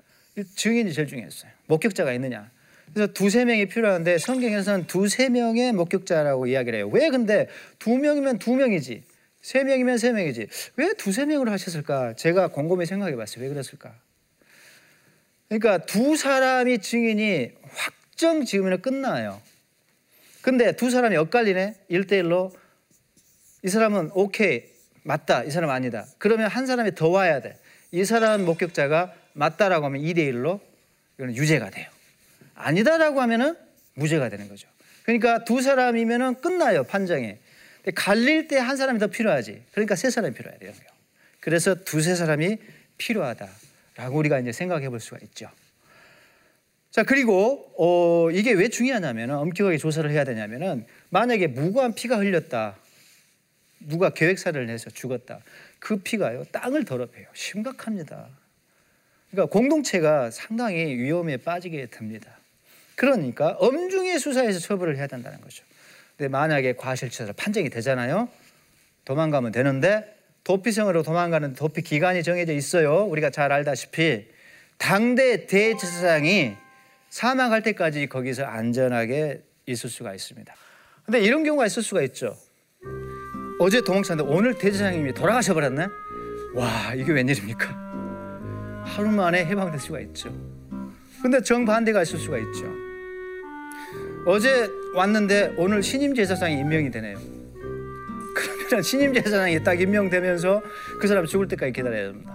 증인이 0.56 0.92
제일 0.92 1.06
중요했어요. 1.06 1.50
목격자가 1.66 2.12
있느냐. 2.14 2.50
그래서 2.92 3.12
두세 3.12 3.44
명이 3.44 3.66
필요한데 3.66 4.18
성경에서는 4.18 4.86
두세 4.86 5.28
명의 5.28 5.72
목격자라고 5.72 6.46
이야기를 6.46 6.78
해요. 6.78 6.88
왜 6.88 7.08
근데 7.08 7.48
두 7.78 7.96
명이면 7.96 8.38
두 8.38 8.54
명이지 8.54 9.02
세 9.46 9.62
명이면 9.62 9.98
세 9.98 10.10
명이지 10.10 10.48
왜 10.74 10.92
두세 10.94 11.24
명으로 11.24 11.52
하셨을까? 11.52 12.14
제가 12.14 12.48
곰곰이 12.48 12.84
생각해 12.84 13.14
봤어요. 13.14 13.44
왜 13.44 13.48
그랬을까? 13.48 13.94
그러니까 15.48 15.86
두 15.86 16.16
사람이 16.16 16.80
증인이 16.80 17.52
확정 17.62 18.44
지으면 18.44 18.82
끝나요. 18.82 19.40
근데 20.42 20.74
두 20.74 20.90
사람이 20.90 21.16
엇갈리네. 21.16 21.76
1대1로 21.88 22.52
이 23.62 23.68
사람은 23.68 24.10
오케이. 24.14 24.64
맞다. 25.04 25.44
이 25.44 25.52
사람 25.52 25.70
아니다. 25.70 26.06
그러면 26.18 26.48
한 26.48 26.66
사람이 26.66 26.96
더 26.96 27.08
와야 27.08 27.40
돼. 27.40 27.56
이 27.92 28.04
사람 28.04 28.44
목격자가 28.44 29.14
맞다라고 29.34 29.86
하면 29.86 30.02
2대 30.02 30.28
1로 30.32 30.58
이거는 31.18 31.36
유죄가 31.36 31.70
돼요. 31.70 31.88
아니다라고 32.56 33.20
하면은 33.20 33.56
무죄가 33.94 34.28
되는 34.28 34.48
거죠. 34.48 34.66
그러니까 35.04 35.44
두 35.44 35.62
사람이면은 35.62 36.40
끝나요, 36.40 36.82
판정이. 36.82 37.36
갈릴 37.94 38.48
때 38.48 38.58
한 38.58 38.76
사람이 38.76 38.98
더 38.98 39.06
필요하지. 39.06 39.62
그러니까 39.72 39.94
세 39.94 40.10
사람이 40.10 40.34
필요해야 40.34 40.58
돼요. 40.58 40.72
그래서 41.40 41.74
두세 41.74 42.14
사람이 42.14 42.58
필요하다라고 42.98 44.18
우리가 44.18 44.40
이제 44.40 44.52
생각해 44.52 44.88
볼 44.88 45.00
수가 45.00 45.18
있죠. 45.22 45.48
자 46.90 47.02
그리고 47.02 47.72
어, 47.78 48.30
이게 48.30 48.52
왜 48.52 48.68
중요하냐면 48.68 49.30
엄격하게 49.30 49.76
조사를 49.78 50.10
해야 50.10 50.24
되냐면은 50.24 50.86
만약에 51.10 51.46
무고한 51.46 51.94
피가 51.94 52.16
흘렸다, 52.18 52.76
누가 53.80 54.10
계획살을 54.10 54.68
해서 54.68 54.90
죽었다, 54.90 55.40
그 55.78 55.98
피가요 55.98 56.44
땅을 56.50 56.84
더럽혀요. 56.84 57.26
심각합니다. 57.34 58.28
그러니까 59.30 59.52
공동체가 59.52 60.30
상당히 60.30 60.96
위험에 60.96 61.36
빠지게 61.36 61.86
됩니다. 61.90 62.38
그러니까 62.94 63.50
엄중히 63.60 64.18
수사해서 64.18 64.58
처벌을 64.58 64.96
해야 64.96 65.06
된다는 65.06 65.40
거죠. 65.42 65.62
근데 66.16 66.28
만약에 66.28 66.74
과실치사로 66.76 67.34
판정이 67.34 67.68
되잖아요. 67.70 68.28
도망가면 69.04 69.52
되는데 69.52 70.16
도피성으로 70.44 71.02
도망가는 71.02 71.54
도피 71.54 71.82
기간이 71.82 72.22
정해져 72.22 72.52
있어요. 72.52 73.04
우리가 73.04 73.30
잘 73.30 73.52
알다시피 73.52 74.26
당대 74.78 75.46
대제사장이 75.46 76.54
사망할 77.10 77.62
때까지 77.62 78.06
거기서 78.06 78.44
안전하게 78.44 79.42
있을 79.66 79.90
수가 79.90 80.14
있습니다. 80.14 80.54
근데 81.04 81.20
이런 81.20 81.44
경우가 81.44 81.66
있을 81.66 81.82
수가 81.82 82.02
있죠. 82.02 82.36
어제 83.58 83.80
도망쳤는데 83.80 84.30
오늘 84.30 84.56
대제사장님이 84.56 85.12
돌아가셔 85.14 85.54
버렸네. 85.54 85.86
와 86.54 86.94
이게 86.94 87.12
웬일입니까? 87.12 87.86
하루 88.84 89.10
만에 89.10 89.44
해방될 89.44 89.78
수가 89.80 90.00
있죠. 90.00 90.30
근데 91.20 91.42
정반대가 91.42 92.02
있을 92.02 92.18
수가 92.18 92.38
있죠. 92.38 92.85
어제 94.28 94.68
왔는데 94.92 95.54
오늘 95.56 95.84
신임 95.84 96.12
제사장이 96.12 96.58
임명이 96.58 96.90
되네요. 96.90 97.16
그러면 98.34 98.82
신임 98.82 99.14
제사장이 99.14 99.62
딱 99.62 99.80
임명되면서 99.80 100.62
그 101.00 101.06
사람 101.06 101.24
죽을 101.26 101.46
때까지 101.46 101.72
기다려야 101.72 102.08
됩니다. 102.08 102.32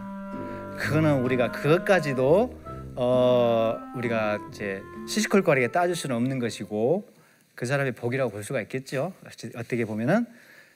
그거는 0.79 1.21
우리가 1.21 1.51
그것까지도 1.51 2.61
어, 2.95 2.95
어, 2.95 3.77
우리가 3.97 4.39
이제 4.49 4.81
시시콜콜하게 5.05 5.67
따질 5.67 5.97
수는 5.97 6.15
없는 6.15 6.39
것이고 6.39 7.09
그 7.55 7.65
사람의 7.65 7.91
복이라고 7.91 8.31
볼 8.31 8.45
수가 8.45 8.61
있겠죠. 8.61 9.13
어떻게 9.57 9.83
보면은 9.83 10.25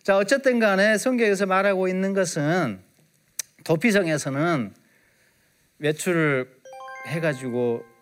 자 0.03 0.17
어쨌든 0.17 0.59
간에 0.59 0.97
성경에서 0.97 1.45
말하고 1.45 1.87
있는 1.87 2.13
것은 2.13 2.79
도피성에서는 3.63 4.73
외출을 5.79 6.49
해가지고 7.07 7.94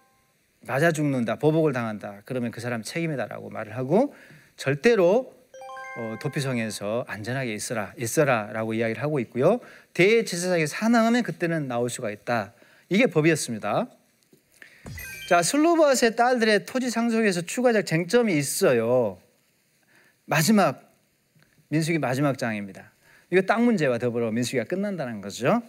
맞아 0.65 0.91
죽는다, 0.91 1.36
보복을 1.36 1.73
당한다. 1.73 2.21
그러면 2.26 2.52
그 2.52 2.62
사람 2.62 2.84
책임이다라고 2.84 3.49
말을 3.49 3.76
하고 3.76 4.15
절대로 4.56 5.34
어, 5.97 6.17
도피성에서 6.21 7.06
안전하게 7.08 7.54
있어라, 7.54 7.93
있어라라고 7.97 8.73
이야기를 8.73 9.02
하고 9.02 9.19
있고요. 9.19 9.60
대제사장이 9.93 10.65
사망하면 10.65 11.21
그때는 11.21 11.67
나올 11.67 11.89
수가 11.89 12.10
있다. 12.10 12.54
이게 12.89 13.06
법이었습니다. 13.06 13.88
자, 15.30 15.41
슬로바스의 15.41 16.15
딸들의 16.15 16.65
토지 16.65 16.89
상속에서 16.89 17.41
추가적 17.41 17.86
쟁점이 17.86 18.36
있어요. 18.36 19.19
마지막 20.26 20.91
민수기 21.67 21.99
마지막 21.99 22.38
장입니다. 22.38 22.91
이거 23.30 23.41
땅 23.41 23.65
문제와 23.65 23.97
더불어 23.99 24.32
민수기가 24.32 24.63
끝난다는 24.65 25.21
거죠. 25.21 25.62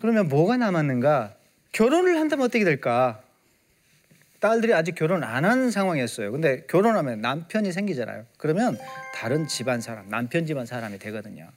그러면 0.00 0.28
뭐가 0.28 0.56
남았는가? 0.56 1.34
결혼을 1.72 2.18
한다면 2.18 2.46
어떻게 2.46 2.64
될까? 2.64 3.22
딸들이 4.42 4.74
아직 4.74 4.96
결혼 4.96 5.22
안 5.22 5.44
한 5.44 5.70
상황이었어요. 5.70 6.32
근데 6.32 6.64
결혼하면 6.66 7.20
남편이 7.20 7.70
생기잖아요. 7.72 8.26
그러면 8.38 8.76
다른 9.14 9.46
집안 9.46 9.80
사람, 9.80 10.08
남편 10.08 10.46
집안 10.46 10.66
사람이 10.66 10.98
되거든요. 10.98 11.48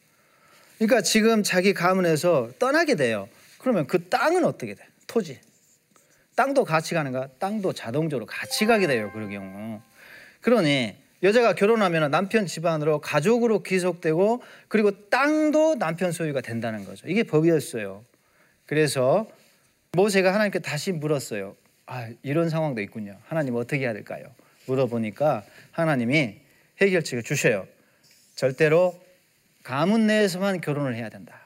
그러니까 0.78 1.02
지금 1.02 1.42
자기 1.42 1.74
가문에서 1.74 2.52
떠나게 2.60 2.96
돼요. 2.96 3.28
그러면 3.58 3.88
그 3.88 4.08
땅은 4.08 4.46
어떻게 4.46 4.76
돼? 4.76 4.84
토지. 5.08 5.40
땅도 6.36 6.64
같이 6.64 6.94
가는가? 6.94 7.30
땅도 7.40 7.74
자동적으로 7.74 8.28
같이 8.28 8.68
가게 8.68 8.86
돼요. 8.86 9.10
그런 9.14 9.32
경우. 9.32 9.82
그러니 10.42 10.96
여자가 11.24 11.54
결혼하면 11.54 12.12
남편 12.12 12.46
집안으로 12.46 13.02
가족으로 13.02 13.64
귀속되고 13.64 14.44
그리고 14.68 15.10
땅도 15.10 15.80
남편 15.80 16.12
소유가 16.12 16.42
된다는 16.42 16.86
거죠. 16.86 17.08
이게 17.08 17.24
법이었어요. 17.24 18.04
그래서 18.68 19.28
모세가 19.94 20.34
하나님께 20.34 20.60
다시 20.60 20.92
물었어요. 20.92 21.56
아, 21.88 22.10
이런 22.24 22.50
상황도 22.50 22.82
있군요. 22.82 23.18
하나님 23.28 23.56
어떻게 23.56 23.84
해야 23.84 23.94
될까요? 23.94 24.26
물어보니까 24.68 25.44
하나님이 25.72 26.40
해결책을 26.82 27.24
주셔요. 27.24 27.68
절대로 28.36 29.00
가문 29.64 30.08
내에서만 30.08 30.62
결혼을 30.62 30.96
해야 30.96 31.10
된다. 31.10 31.40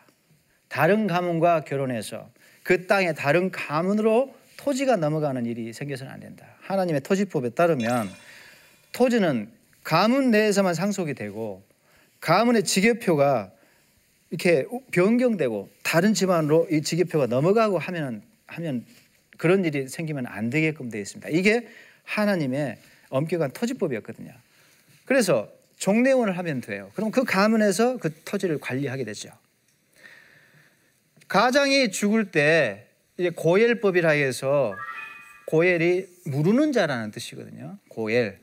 다른 0.68 1.08
가문과 1.08 1.64
결혼해서 1.64 2.30
그 2.64 2.88
땅에 2.88 3.14
다른 3.14 3.52
가문으로 3.52 4.36
토지가 4.58 4.98
넘어가는 4.98 5.46
일이 5.46 5.74
생겨서는 5.74 6.12
안 6.12 6.20
된다. 6.20 6.46
하나님의 6.62 7.02
토지법에 7.02 7.52
따르면 7.52 8.10
토지는 8.92 9.50
가문 9.84 10.32
내에서만 10.32 10.74
상속이 10.74 11.14
되고 11.14 11.64
가문의 12.20 12.64
직계표가 12.64 13.52
이렇게 14.30 14.66
변경되고 14.92 15.70
다른 15.82 16.14
집안으로 16.14 16.68
이 16.70 16.82
직계표가 16.82 17.28
넘어가고 17.28 17.80
하면 17.80 18.22
하면 18.46 18.86
그런 19.40 19.64
일이 19.64 19.88
생기면 19.88 20.28
안 20.28 20.50
되게끔 20.50 20.90
되어 20.90 21.02
있습니다. 21.02 21.30
이게 21.30 21.66
하나님의 22.04 22.78
엄격한 23.10 23.52
토지법이었거든요. 23.52 24.32
그래서 25.06 25.50
종례원을 25.78 26.38
하면 26.38 26.60
돼요. 26.60 26.92
그럼 26.94 27.10
그 27.10 27.24
가문에서 27.24 27.98
그 27.98 28.14
토지를 28.26 28.60
관리하게 28.60 29.06
되죠. 29.06 29.32
가장이 31.30 31.90
죽을 31.92 32.32
때 32.32 32.88
이제 33.18 33.30
고엘법이라 33.30 34.10
해서 34.10 34.76
고엘이 35.46 36.08
무르는 36.26 36.74
자라는 36.74 37.12
뜻이거든요. 37.12 37.78
고엘. 37.88 38.40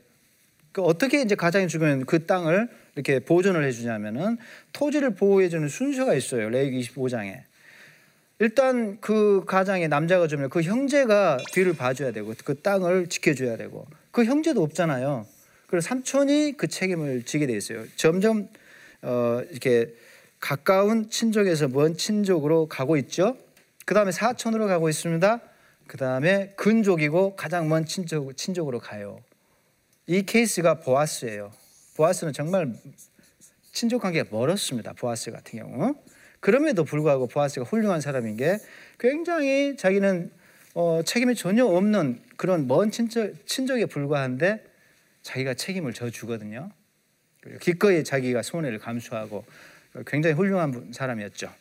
그 0.71 0.81
어떻게 0.81 1.21
이제 1.21 1.35
가장이 1.35 1.67
죽으면 1.67 2.05
그 2.05 2.25
땅을 2.25 2.69
이렇게 2.95 3.19
보존을 3.19 3.63
해주냐면은 3.65 4.37
토지를 4.73 5.11
보호해주는 5.11 5.67
순서가 5.69 6.15
있어요. 6.15 6.49
레이기 6.49 6.81
25장에. 6.81 7.43
일단 8.39 8.99
그 9.01 9.43
가장의 9.47 9.87
남자가 9.87 10.27
주면 10.27 10.49
그 10.49 10.61
형제가 10.61 11.39
뒤를 11.51 11.73
봐줘야 11.73 12.11
되고 12.11 12.33
그 12.43 12.61
땅을 12.61 13.07
지켜줘야 13.07 13.57
되고 13.57 13.87
그 14.11 14.25
형제도 14.25 14.61
없잖아요. 14.61 15.25
그래서 15.67 15.87
삼촌이 15.89 16.53
그 16.55 16.67
책임을 16.67 17.23
지게 17.23 17.47
돼 17.47 17.53
있어요. 17.53 17.85
점점 17.95 18.47
어 19.01 19.41
이렇게 19.49 19.93
가까운 20.39 21.09
친족에서 21.09 21.67
먼 21.67 21.97
친족으로 21.97 22.67
가고 22.67 22.95
있죠. 22.97 23.37
그 23.85 23.95
다음에 23.95 24.11
사촌으로 24.11 24.67
가고 24.67 24.87
있습니다. 24.87 25.41
그 25.87 25.97
다음에 25.97 26.53
근족이고 26.57 27.35
가장 27.35 27.67
먼 27.69 27.85
친족 27.85 28.35
친족으로 28.37 28.79
가요. 28.79 29.19
이 30.05 30.21
케이스가 30.21 30.75
보아스예요. 30.75 31.51
보아스는 31.95 32.33
정말 32.33 32.73
친족 33.73 34.03
관계가 34.03 34.29
멀었습니다. 34.29 34.93
보아스 34.93 35.31
같은 35.31 35.59
경우. 35.59 35.95
그럼에도 36.47 36.85
불구하고 36.85 37.27
보아스가 37.27 37.65
훌륭한 37.65 37.99
사람인 37.99 38.37
게 38.37 38.57
굉장히 38.97 39.75
자기는 39.75 40.31
어, 40.75 41.01
책임이 41.03 41.35
전혀 41.35 41.65
없는 41.65 42.21
그런 42.37 42.69
먼 42.69 42.89
친척, 42.89 43.33
친족에 43.45 43.85
불과한데 43.85 44.63
자기가 45.23 45.55
책임을 45.55 45.91
져 45.91 46.09
주거든요. 46.09 46.71
기꺼이 47.59 48.01
자기가 48.05 48.43
손해를 48.43 48.79
감수하고 48.79 49.43
굉장히 50.05 50.37
훌륭한 50.37 50.93
사람이었죠. 50.93 51.51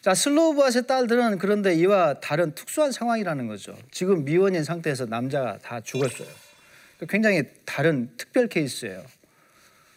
자, 0.00 0.14
슬로브아스의 0.14 0.86
딸들은 0.86 1.38
그런데 1.38 1.74
이와 1.74 2.20
다른 2.20 2.54
특수한 2.54 2.92
상황이라는 2.92 3.48
거죠. 3.48 3.76
지금 3.90 4.24
미혼인 4.24 4.62
상태에서 4.62 5.06
남자가 5.06 5.58
다 5.58 5.80
죽었어요. 5.80 6.28
굉장히 7.08 7.42
다른 7.64 8.08
특별 8.16 8.46
케이스예요. 8.46 9.04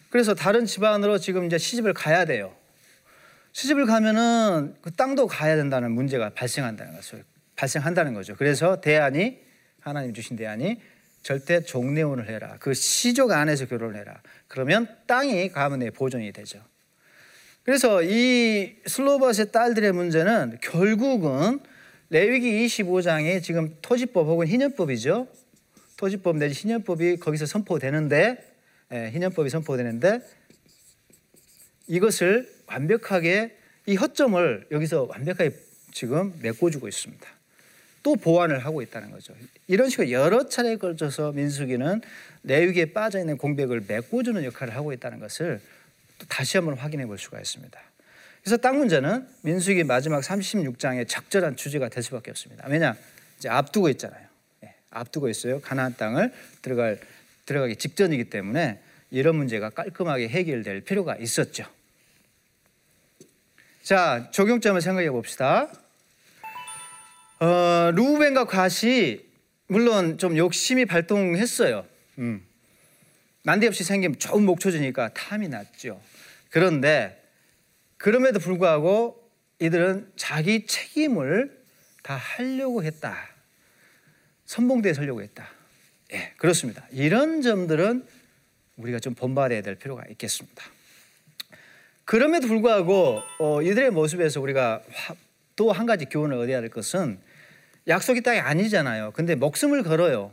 그래서 0.09 0.33
다른 0.33 0.65
집안으로 0.65 1.19
지금 1.19 1.45
이제 1.45 1.59
시집을 1.59 1.93
가야 1.93 2.25
돼요. 2.25 2.59
시집을 3.53 3.85
가면은 3.85 4.75
그 4.81 4.91
땅도 4.91 5.27
가야 5.27 5.55
된다는 5.55 5.91
문제가 5.91 6.29
발생한다는 6.29 6.95
것을 6.95 7.23
발생한다는 7.55 8.13
거죠. 8.13 8.35
그래서 8.35 8.81
대안이 8.81 9.39
하나님 9.79 10.13
주신 10.13 10.35
대안이 10.35 10.79
절대 11.21 11.61
종례혼을 11.61 12.29
해라. 12.29 12.57
그 12.59 12.73
시족 12.73 13.31
안에서 13.31 13.65
결혼을 13.65 13.99
해라. 13.99 14.21
그러면 14.47 14.87
땅이 15.05 15.49
가문의 15.49 15.91
보존이 15.91 16.31
되죠. 16.31 16.59
그래서 17.63 18.01
이 18.01 18.75
슬로버스의 18.87 19.51
딸들의 19.51 19.91
문제는 19.91 20.57
결국은 20.61 21.59
레위기 22.09 22.65
25장에 22.65 23.43
지금 23.43 23.77
토지법 23.81 24.27
혹은 24.27 24.47
희년법이죠. 24.47 25.27
토지법 25.97 26.37
내지 26.37 26.55
희년법이 26.55 27.17
거기서 27.17 27.45
선포되는데 27.45 28.51
예, 28.93 29.11
희년법이 29.11 29.49
선포되는데 29.49 30.19
이것을 31.91 32.49
완벽하게 32.67 33.53
이 33.85 33.97
허점을 33.97 34.67
여기서 34.71 35.07
완벽하게 35.09 35.51
지금 35.91 36.33
메꿔주고 36.41 36.87
있습니다. 36.87 37.27
또 38.01 38.15
보완을 38.15 38.59
하고 38.59 38.81
있다는 38.81 39.11
거죠. 39.11 39.33
이런 39.67 39.89
식으로 39.89 40.09
여러 40.09 40.47
차례에 40.47 40.77
걸쳐서 40.77 41.33
민수기는 41.33 42.01
레위기에 42.43 42.93
빠져 42.93 43.19
있는 43.19 43.37
공백을 43.37 43.83
메꿔주는 43.89 44.41
역할을 44.41 44.73
하고 44.73 44.93
있다는 44.93 45.19
것을 45.19 45.59
또 46.17 46.25
다시 46.27 46.55
한번 46.55 46.75
확인해 46.77 47.05
볼 47.05 47.19
수가 47.19 47.41
있습니다. 47.41 47.77
그래서 48.41 48.55
땅 48.55 48.77
문제는 48.77 49.27
민수기 49.41 49.83
마지막 49.83 50.21
36장의 50.21 51.09
적절한 51.09 51.57
주제가 51.57 51.89
될 51.89 52.03
수밖에 52.03 52.31
없습니다. 52.31 52.65
왜냐 52.69 52.95
이제 53.37 53.49
앞두고 53.49 53.89
있잖아요. 53.89 54.25
네, 54.61 54.75
앞두고 54.91 55.27
있어요. 55.27 55.59
가나안 55.59 55.97
땅을 55.97 56.31
들어갈 56.61 57.01
들어가기 57.45 57.75
직전이기 57.75 58.29
때문에 58.29 58.79
이런 59.11 59.35
문제가 59.35 59.69
깔끔하게 59.69 60.29
해결될 60.29 60.81
필요가 60.81 61.17
있었죠. 61.17 61.65
자, 63.83 64.29
적용점을 64.31 64.79
생각해 64.79 65.09
봅시다. 65.09 65.67
어, 67.39 67.91
루벤과 67.95 68.45
갓이 68.45 69.19
물론 69.67 70.19
좀 70.19 70.37
욕심이 70.37 70.85
발동했어요. 70.85 71.85
음. 72.19 72.45
난데없이 73.43 73.83
생긴 73.83 74.17
좋은 74.19 74.43
목초지니까 74.43 75.13
탐이 75.15 75.47
났죠. 75.47 75.99
그런데 76.51 77.19
그럼에도 77.97 78.39
불구하고 78.39 79.17
이들은 79.59 80.11
자기 80.15 80.67
책임을 80.67 81.59
다 82.03 82.15
하려고 82.15 82.83
했다. 82.83 83.17
선봉대에 84.45 84.93
서려고 84.93 85.23
했다. 85.23 85.49
예, 86.13 86.33
그렇습니다. 86.37 86.85
이런 86.91 87.41
점들은 87.41 88.05
우리가 88.75 88.99
좀 88.99 89.15
본받아야 89.15 89.61
될 89.63 89.75
필요가 89.75 90.03
있겠습니다. 90.09 90.63
그럼에도 92.05 92.47
불구하고 92.47 93.21
어, 93.39 93.61
이들의 93.61 93.91
모습에서 93.91 94.41
우리가 94.41 94.81
또 95.55 95.71
한 95.71 95.85
가지 95.85 96.05
교훈을 96.05 96.37
얻어야 96.37 96.59
될 96.61 96.69
것은 96.69 97.19
약속이 97.87 98.21
땅이 98.21 98.39
아니잖아요. 98.39 99.11
근데 99.11 99.35
목숨을 99.35 99.83
걸어요. 99.83 100.31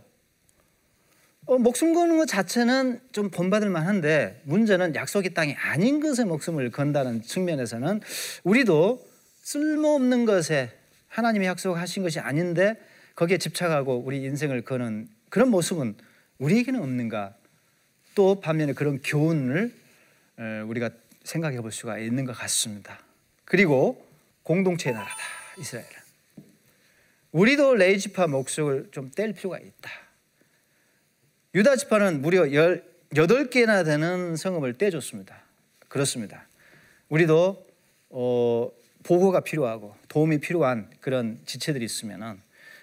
어, 1.47 1.59
목숨 1.59 1.95
거는 1.95 2.19
것 2.19 2.27
자체는 2.27 3.01
좀 3.13 3.31
본받을 3.31 3.69
만한데 3.71 4.43
문제는 4.45 4.95
약속이 4.95 5.35
땅이 5.35 5.55
아닌 5.55 6.01
것에 6.01 6.25
목숨을 6.25 6.71
건다는 6.71 7.23
측면에서는 7.23 8.01
우리도 8.45 9.07
쓸모없는 9.43 10.25
것에 10.25 10.71
하나님이 11.09 11.47
약속하신 11.47 12.03
것이 12.03 12.21
아닌데 12.21 12.77
거기에 13.15 13.39
집착하고 13.39 13.99
우리 13.99 14.23
인생을 14.23 14.63
거는 14.63 15.09
그런 15.31 15.49
모습은 15.51 15.95
우리에게는 16.39 16.81
없는가? 16.81 17.35
또 18.15 18.41
반면에 18.41 18.73
그런 18.73 19.01
교훈을 19.03 19.73
우리가 20.67 20.91
생각해 21.29 21.61
볼 21.61 21.71
수가 21.73 21.99
있는 21.99 22.25
것 22.25 22.33
같습니다. 22.33 22.99
그리고 23.45 24.07
공동체의 24.43 24.95
나라다 24.95 25.17
이스라엘은 25.59 25.91
우리도 27.33 27.75
레이 27.75 27.99
지파 27.99 28.27
목적을 28.27 28.89
좀 28.91 29.11
뗄 29.11 29.35
필요가 29.35 29.59
있다. 29.59 29.91
유다 31.55 31.77
지파는 31.77 32.23
무려 32.23 32.45
18개나 32.45 33.85
되는 33.85 34.37
성읍을 34.37 34.79
떼줬습니다. 34.79 35.43
그렇습니다. 35.89 36.47
우리도 37.09 37.67
어, 38.11 38.71
보호가 39.03 39.41
필요하고 39.41 39.95
도움이 40.09 40.39
필요한 40.39 40.91
그런 41.01 41.39
지체들이 41.45 41.85
있으면은 41.85 42.41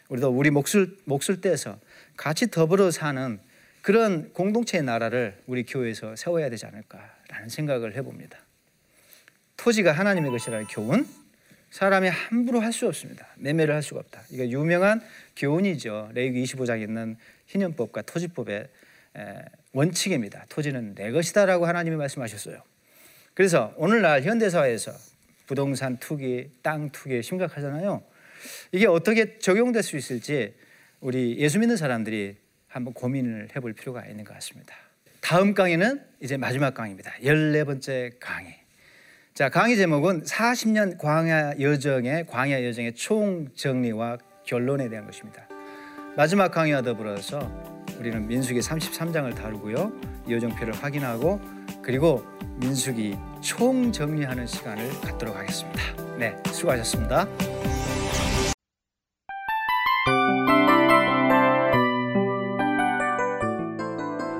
우리도 0.09 0.29
우리 0.29 0.51
몫을 0.51 0.97
몫을 1.05 1.41
떼서 1.41 1.79
같이 2.15 2.51
더불어 2.51 2.91
사는 2.91 3.39
그런 3.85 4.33
공동체의 4.33 4.83
나라를 4.83 5.37
우리 5.45 5.63
교회에서 5.63 6.15
세워야 6.15 6.49
되지 6.49 6.65
않을까라는 6.65 7.49
생각을 7.49 7.95
해봅니다. 7.95 8.39
토지가 9.57 9.91
하나님의 9.91 10.31
것이라는 10.31 10.65
교훈, 10.65 11.05
사람이 11.69 12.07
함부로 12.07 12.61
할 12.61 12.73
수 12.73 12.87
없습니다. 12.87 13.27
매매를 13.35 13.75
할 13.75 13.83
수가 13.83 13.99
없다. 13.99 14.23
이거 14.31 14.43
유명한 14.47 15.03
교훈이죠. 15.35 16.09
레위기 16.15 16.41
25장에 16.45 16.81
있는 16.81 17.15
희년법과 17.45 18.01
토지법의 18.01 18.69
원칙입니다. 19.73 20.47
토지는 20.49 20.95
내 20.95 21.11
것이다라고 21.11 21.67
하나님이 21.67 21.95
말씀하셨어요. 21.95 22.63
그래서 23.35 23.71
오늘날 23.77 24.23
현대 24.23 24.49
사회에서 24.49 24.93
부동산 25.45 25.97
투기, 25.97 26.49
땅 26.63 26.89
투기 26.89 27.21
심각하잖아요. 27.21 28.01
이게 28.71 28.87
어떻게 28.87 29.37
적용될 29.37 29.83
수 29.83 29.95
있을지 29.95 30.55
우리 31.01 31.37
예수 31.37 31.59
믿는 31.59 31.77
사람들이 31.77 32.43
한번 32.75 32.93
고민을 32.93 33.47
해볼 33.55 33.71
필요가 33.71 34.05
있는 34.05 34.25
것 34.25 34.33
같습니다. 34.33 34.75
다음 35.21 35.53
강의는 35.53 36.01
이제 36.19 36.35
마지막 36.35 36.73
강의입니다. 36.73 37.13
14번째 37.23 38.17
강의. 38.19 38.53
자, 39.33 39.47
강의 39.47 39.77
제목은 39.77 40.23
40년 40.23 40.97
광야 40.97 41.53
여정의 41.61 42.27
광야 42.27 42.65
여정의 42.65 42.93
총정리와 42.93 44.17
결론에 44.45 44.89
대한 44.89 45.05
것입니다. 45.05 45.47
마지막 46.17 46.49
강의와 46.49 46.81
더불어서 46.81 47.39
우리는 47.97 48.27
민수기 48.27 48.59
33장을 48.59 49.33
다루고요. 49.33 49.93
여정표를 50.29 50.73
확인하고 50.73 51.39
그리고 51.81 52.25
민수기 52.57 53.15
총정리하는 53.39 54.45
시간을 54.47 54.89
갖도록 54.99 55.37
하겠습니다. 55.37 55.81
네, 56.17 56.35
수고하셨습니다. 56.51 57.25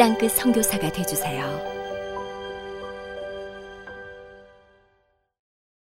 땅끝 0.00 0.30
성교사가 0.32 0.90
되주세요 0.92 1.69